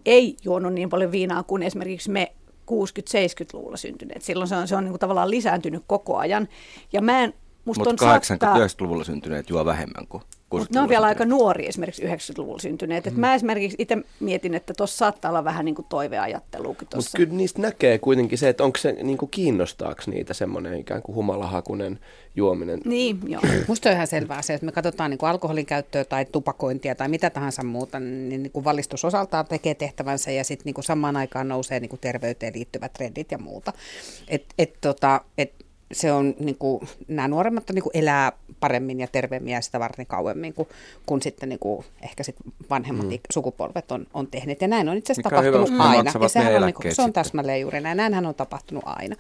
ei 0.06 0.38
juonut 0.44 0.74
niin 0.74 0.90
paljon 0.90 1.12
viinaa 1.12 1.44
kuin 1.44 1.63
esimerkiksi 1.63 2.10
me 2.12 2.34
60-70-luvulla 2.72 3.78
syntyneet. 3.78 4.22
Silloin 4.22 4.48
se 4.48 4.56
on, 4.56 4.68
se 4.68 4.76
on 4.76 4.84
niin 4.84 4.92
kuin 4.92 5.00
tavallaan 5.00 5.30
lisääntynyt 5.32 5.84
koko 5.88 6.18
ajan. 6.18 6.48
Ja 6.94 7.02
mä 7.02 7.24
en, 7.24 7.34
Mutta 7.66 7.90
on 7.90 7.96
faktaa- 8.00 8.58
80-90-luvulla 8.58 9.04
syntyneet 9.04 9.50
juo 9.50 9.66
vähemmän 9.66 10.08
kuin 10.08 10.24
60-luvulla 10.48 10.64
mutta 10.64 10.80
ne 10.80 10.84
on 10.84 10.90
vielä 10.90 11.06
aika 11.06 11.26
nuori 11.26 11.68
esimerkiksi 11.68 12.04
90-luvulla 12.04 12.60
syntyneet. 12.60 13.06
Mm. 13.06 13.12
Et 13.12 13.18
mä 13.18 13.36
esimerkiksi 13.36 13.76
itse 13.80 13.98
mietin, 14.20 14.54
että 14.54 14.74
tuossa 14.74 14.98
saattaa 14.98 15.30
olla 15.30 15.44
vähän 15.44 15.66
niin 15.66 15.76
kuin 15.76 15.86
toiveajatteluukin 15.90 16.86
Mutta 16.86 16.96
tuossa. 16.96 17.18
kyllä 17.18 17.34
niistä 17.34 17.62
näkee 17.62 18.00
kuitenkin 18.00 18.38
se, 18.38 18.50
että 18.50 18.64
onko 18.64 18.78
se 18.78 18.92
niin 19.04 19.18
kuin 19.18 19.32
kiinnostaako 19.32 20.02
niitä 20.06 20.34
semmoinen 20.34 20.80
ikään 20.80 21.02
kuin 21.02 21.16
humalahakunen 21.16 22.00
juominen. 22.36 22.80
Niin, 22.86 23.20
joo. 23.28 23.42
Musta 23.68 23.90
on 23.90 23.96
ihan 23.96 24.08
selvää 24.08 24.42
se, 24.42 24.54
että 24.54 24.66
me 24.66 24.72
katsotaan 24.72 25.12
niin 25.12 25.18
kuin 25.18 25.30
alkoholin 25.30 25.66
käyttöä 25.66 26.06
tai 26.06 26.26
tupakointia 26.26 26.96
tai 26.96 27.08
mitä 27.08 27.30
tahansa 27.30 27.64
muuta, 27.64 28.00
niin, 28.00 28.44
niin 28.44 28.52
kuin 28.52 28.64
valistus 28.64 29.06
osaltaan 29.06 29.46
tekee 29.46 29.76
tehtävänsä 29.76 30.32
ja 30.32 30.44
sitten 30.44 30.66
niin 30.66 30.74
kuin 30.74 30.86
samaan 30.86 31.18
aikaan 31.18 31.48
nousee 31.48 31.80
niin 31.80 31.90
kuin 31.90 32.00
terveyteen 32.00 32.54
liittyvät 32.56 32.94
trendit 32.94 33.32
ja 33.32 33.38
muuta. 33.38 33.74
Et, 34.28 34.46
et, 34.58 34.74
tota, 34.82 35.22
et 35.38 35.54
se 35.92 36.12
on, 36.12 36.36
niin 36.40 36.58
kuin, 36.58 36.88
nämä 37.08 37.28
nuoremmat 37.28 37.70
niin 37.70 37.84
kuin 37.84 37.98
elää 37.98 38.32
paremmin 38.60 39.00
ja 39.00 39.08
terveemmin 39.08 39.54
ja 39.54 39.62
sitä 39.62 39.80
varten 39.80 40.06
kauemmin 40.06 40.54
kuin, 40.54 40.67
kun 41.06 41.22
sitten 41.22 41.50
niin 41.50 41.60
kuin, 41.60 41.86
ehkä 42.02 42.24
sit 42.24 42.36
vanhemmat 42.70 43.08
mm. 43.08 43.20
sukupolvet 43.34 43.91
on, 43.91 44.08
on 44.13 44.28
tehneet. 44.28 44.62
Ja 44.62 44.67
näin 44.67 44.89
on 44.89 44.98
itse 44.98 45.13
asiassa 45.13 45.30
hyvä, 45.30 45.41
tapahtunut 45.41 45.80
ne 45.80 45.84
aina. 45.84 46.12
Ja 46.22 46.30
sehän 46.30 46.56
on, 46.56 46.62
niin 46.65 46.74
kuin, 46.74 46.96
se 46.96 47.02
on 47.02 47.13
täsmälleen 47.13 47.62
juuri 47.62 47.82
näin. 47.82 47.98
Näinhän 47.98 48.26
on 48.26 48.36
tapahtunut 48.36 48.84
aina. 48.86 49.15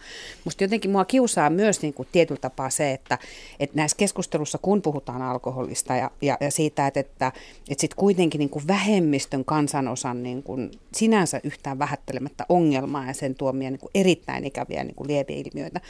Musta 0.45 0.63
jotenkin 0.63 0.91
mua 0.91 1.05
kiusaa 1.05 1.49
myös 1.49 1.81
niin 1.81 1.93
kuin 1.93 2.07
tietyllä 2.11 2.41
tapaa 2.41 2.69
se, 2.69 2.91
että, 2.91 3.17
että 3.59 3.75
näissä 3.75 3.97
keskustelussa, 3.97 4.57
kun 4.57 4.81
puhutaan 4.81 5.21
alkoholista 5.21 5.95
ja, 5.95 6.11
ja, 6.21 6.37
ja 6.41 6.51
siitä, 6.51 6.87
että, 6.87 6.99
että, 6.99 7.27
että 7.69 7.81
sitten 7.81 7.97
kuitenkin 7.97 8.39
niin 8.39 8.49
kuin 8.49 8.67
vähemmistön 8.67 9.45
kansanosan 9.45 10.23
niin 10.23 10.43
kuin 10.43 10.71
sinänsä 10.93 11.41
yhtään 11.43 11.79
vähättelemättä 11.79 12.45
ongelmaa 12.49 13.07
ja 13.07 13.13
sen 13.13 13.35
tuomia 13.35 13.71
niin 13.71 13.79
kuin 13.79 13.91
erittäin 13.95 14.45
ikäviä 14.45 14.83
niin 14.83 14.95
kuin 14.95 15.07
lieveilmiöitä, 15.07 15.81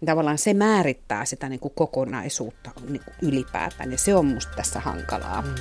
niin 0.00 0.06
tavallaan 0.06 0.38
se 0.38 0.54
määrittää 0.54 1.24
sitä 1.24 1.48
niin 1.48 1.60
kuin 1.60 1.72
kokonaisuutta 1.76 2.70
niin 2.88 2.95
kuin 3.00 3.14
ylipäätään 3.22 3.92
ja 3.92 3.98
se 3.98 4.14
on 4.14 4.26
musta 4.26 4.52
tässä 4.56 4.80
hankalaa. 4.80 5.42
Mm. 5.42 5.54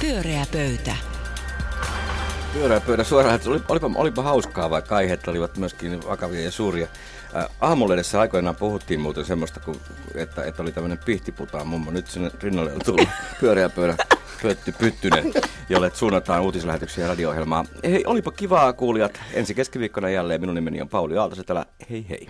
Pyöreä 0.00 0.46
pöytä. 0.52 0.96
Pyörää 2.52 2.80
pöydä 2.80 3.04
suoraan, 3.04 3.34
että 3.34 3.50
oli, 3.50 3.60
olipa, 3.68 3.90
olipa 3.94 4.22
hauskaa, 4.22 4.70
vaikka 4.70 4.96
aiheet 4.96 5.28
olivat 5.28 5.56
myöskin 5.56 6.06
vakavia 6.06 6.40
ja 6.40 6.50
suuria. 6.50 6.86
Äh, 7.36 7.46
aamulehdessä 7.60 8.20
aikoinaan 8.20 8.56
puhuttiin 8.56 9.00
muuten 9.00 9.24
semmoista, 9.24 9.60
kun, 9.60 9.80
että, 10.14 10.44
että 10.44 10.62
oli 10.62 10.72
tämmöinen 10.72 10.98
pihtiputaan 11.04 11.66
mummo. 11.66 11.90
Nyt 11.90 12.06
sinne 12.06 12.30
rinnalle 12.42 12.72
on 12.72 12.80
tullut 12.84 13.08
pyöreä 13.40 13.68
pöydä 13.68 13.96
Pötty 14.42 14.72
Pyttynen, 14.72 15.32
jolle 15.68 15.90
suunnataan 15.94 16.42
uutislähetyksiä 16.42 17.04
ja 17.04 17.08
radio-ohjelmaa. 17.08 17.64
Hei, 17.84 18.02
olipa 18.06 18.30
kivaa 18.30 18.72
kuulijat. 18.72 19.20
Ensi 19.32 19.54
keskiviikkona 19.54 20.10
jälleen. 20.10 20.40
Minun 20.40 20.54
nimeni 20.54 20.80
on 20.80 20.88
Pauli 20.88 21.18
Aaltosetälä. 21.18 21.66
Hei 21.90 22.06
hei. 22.08 22.28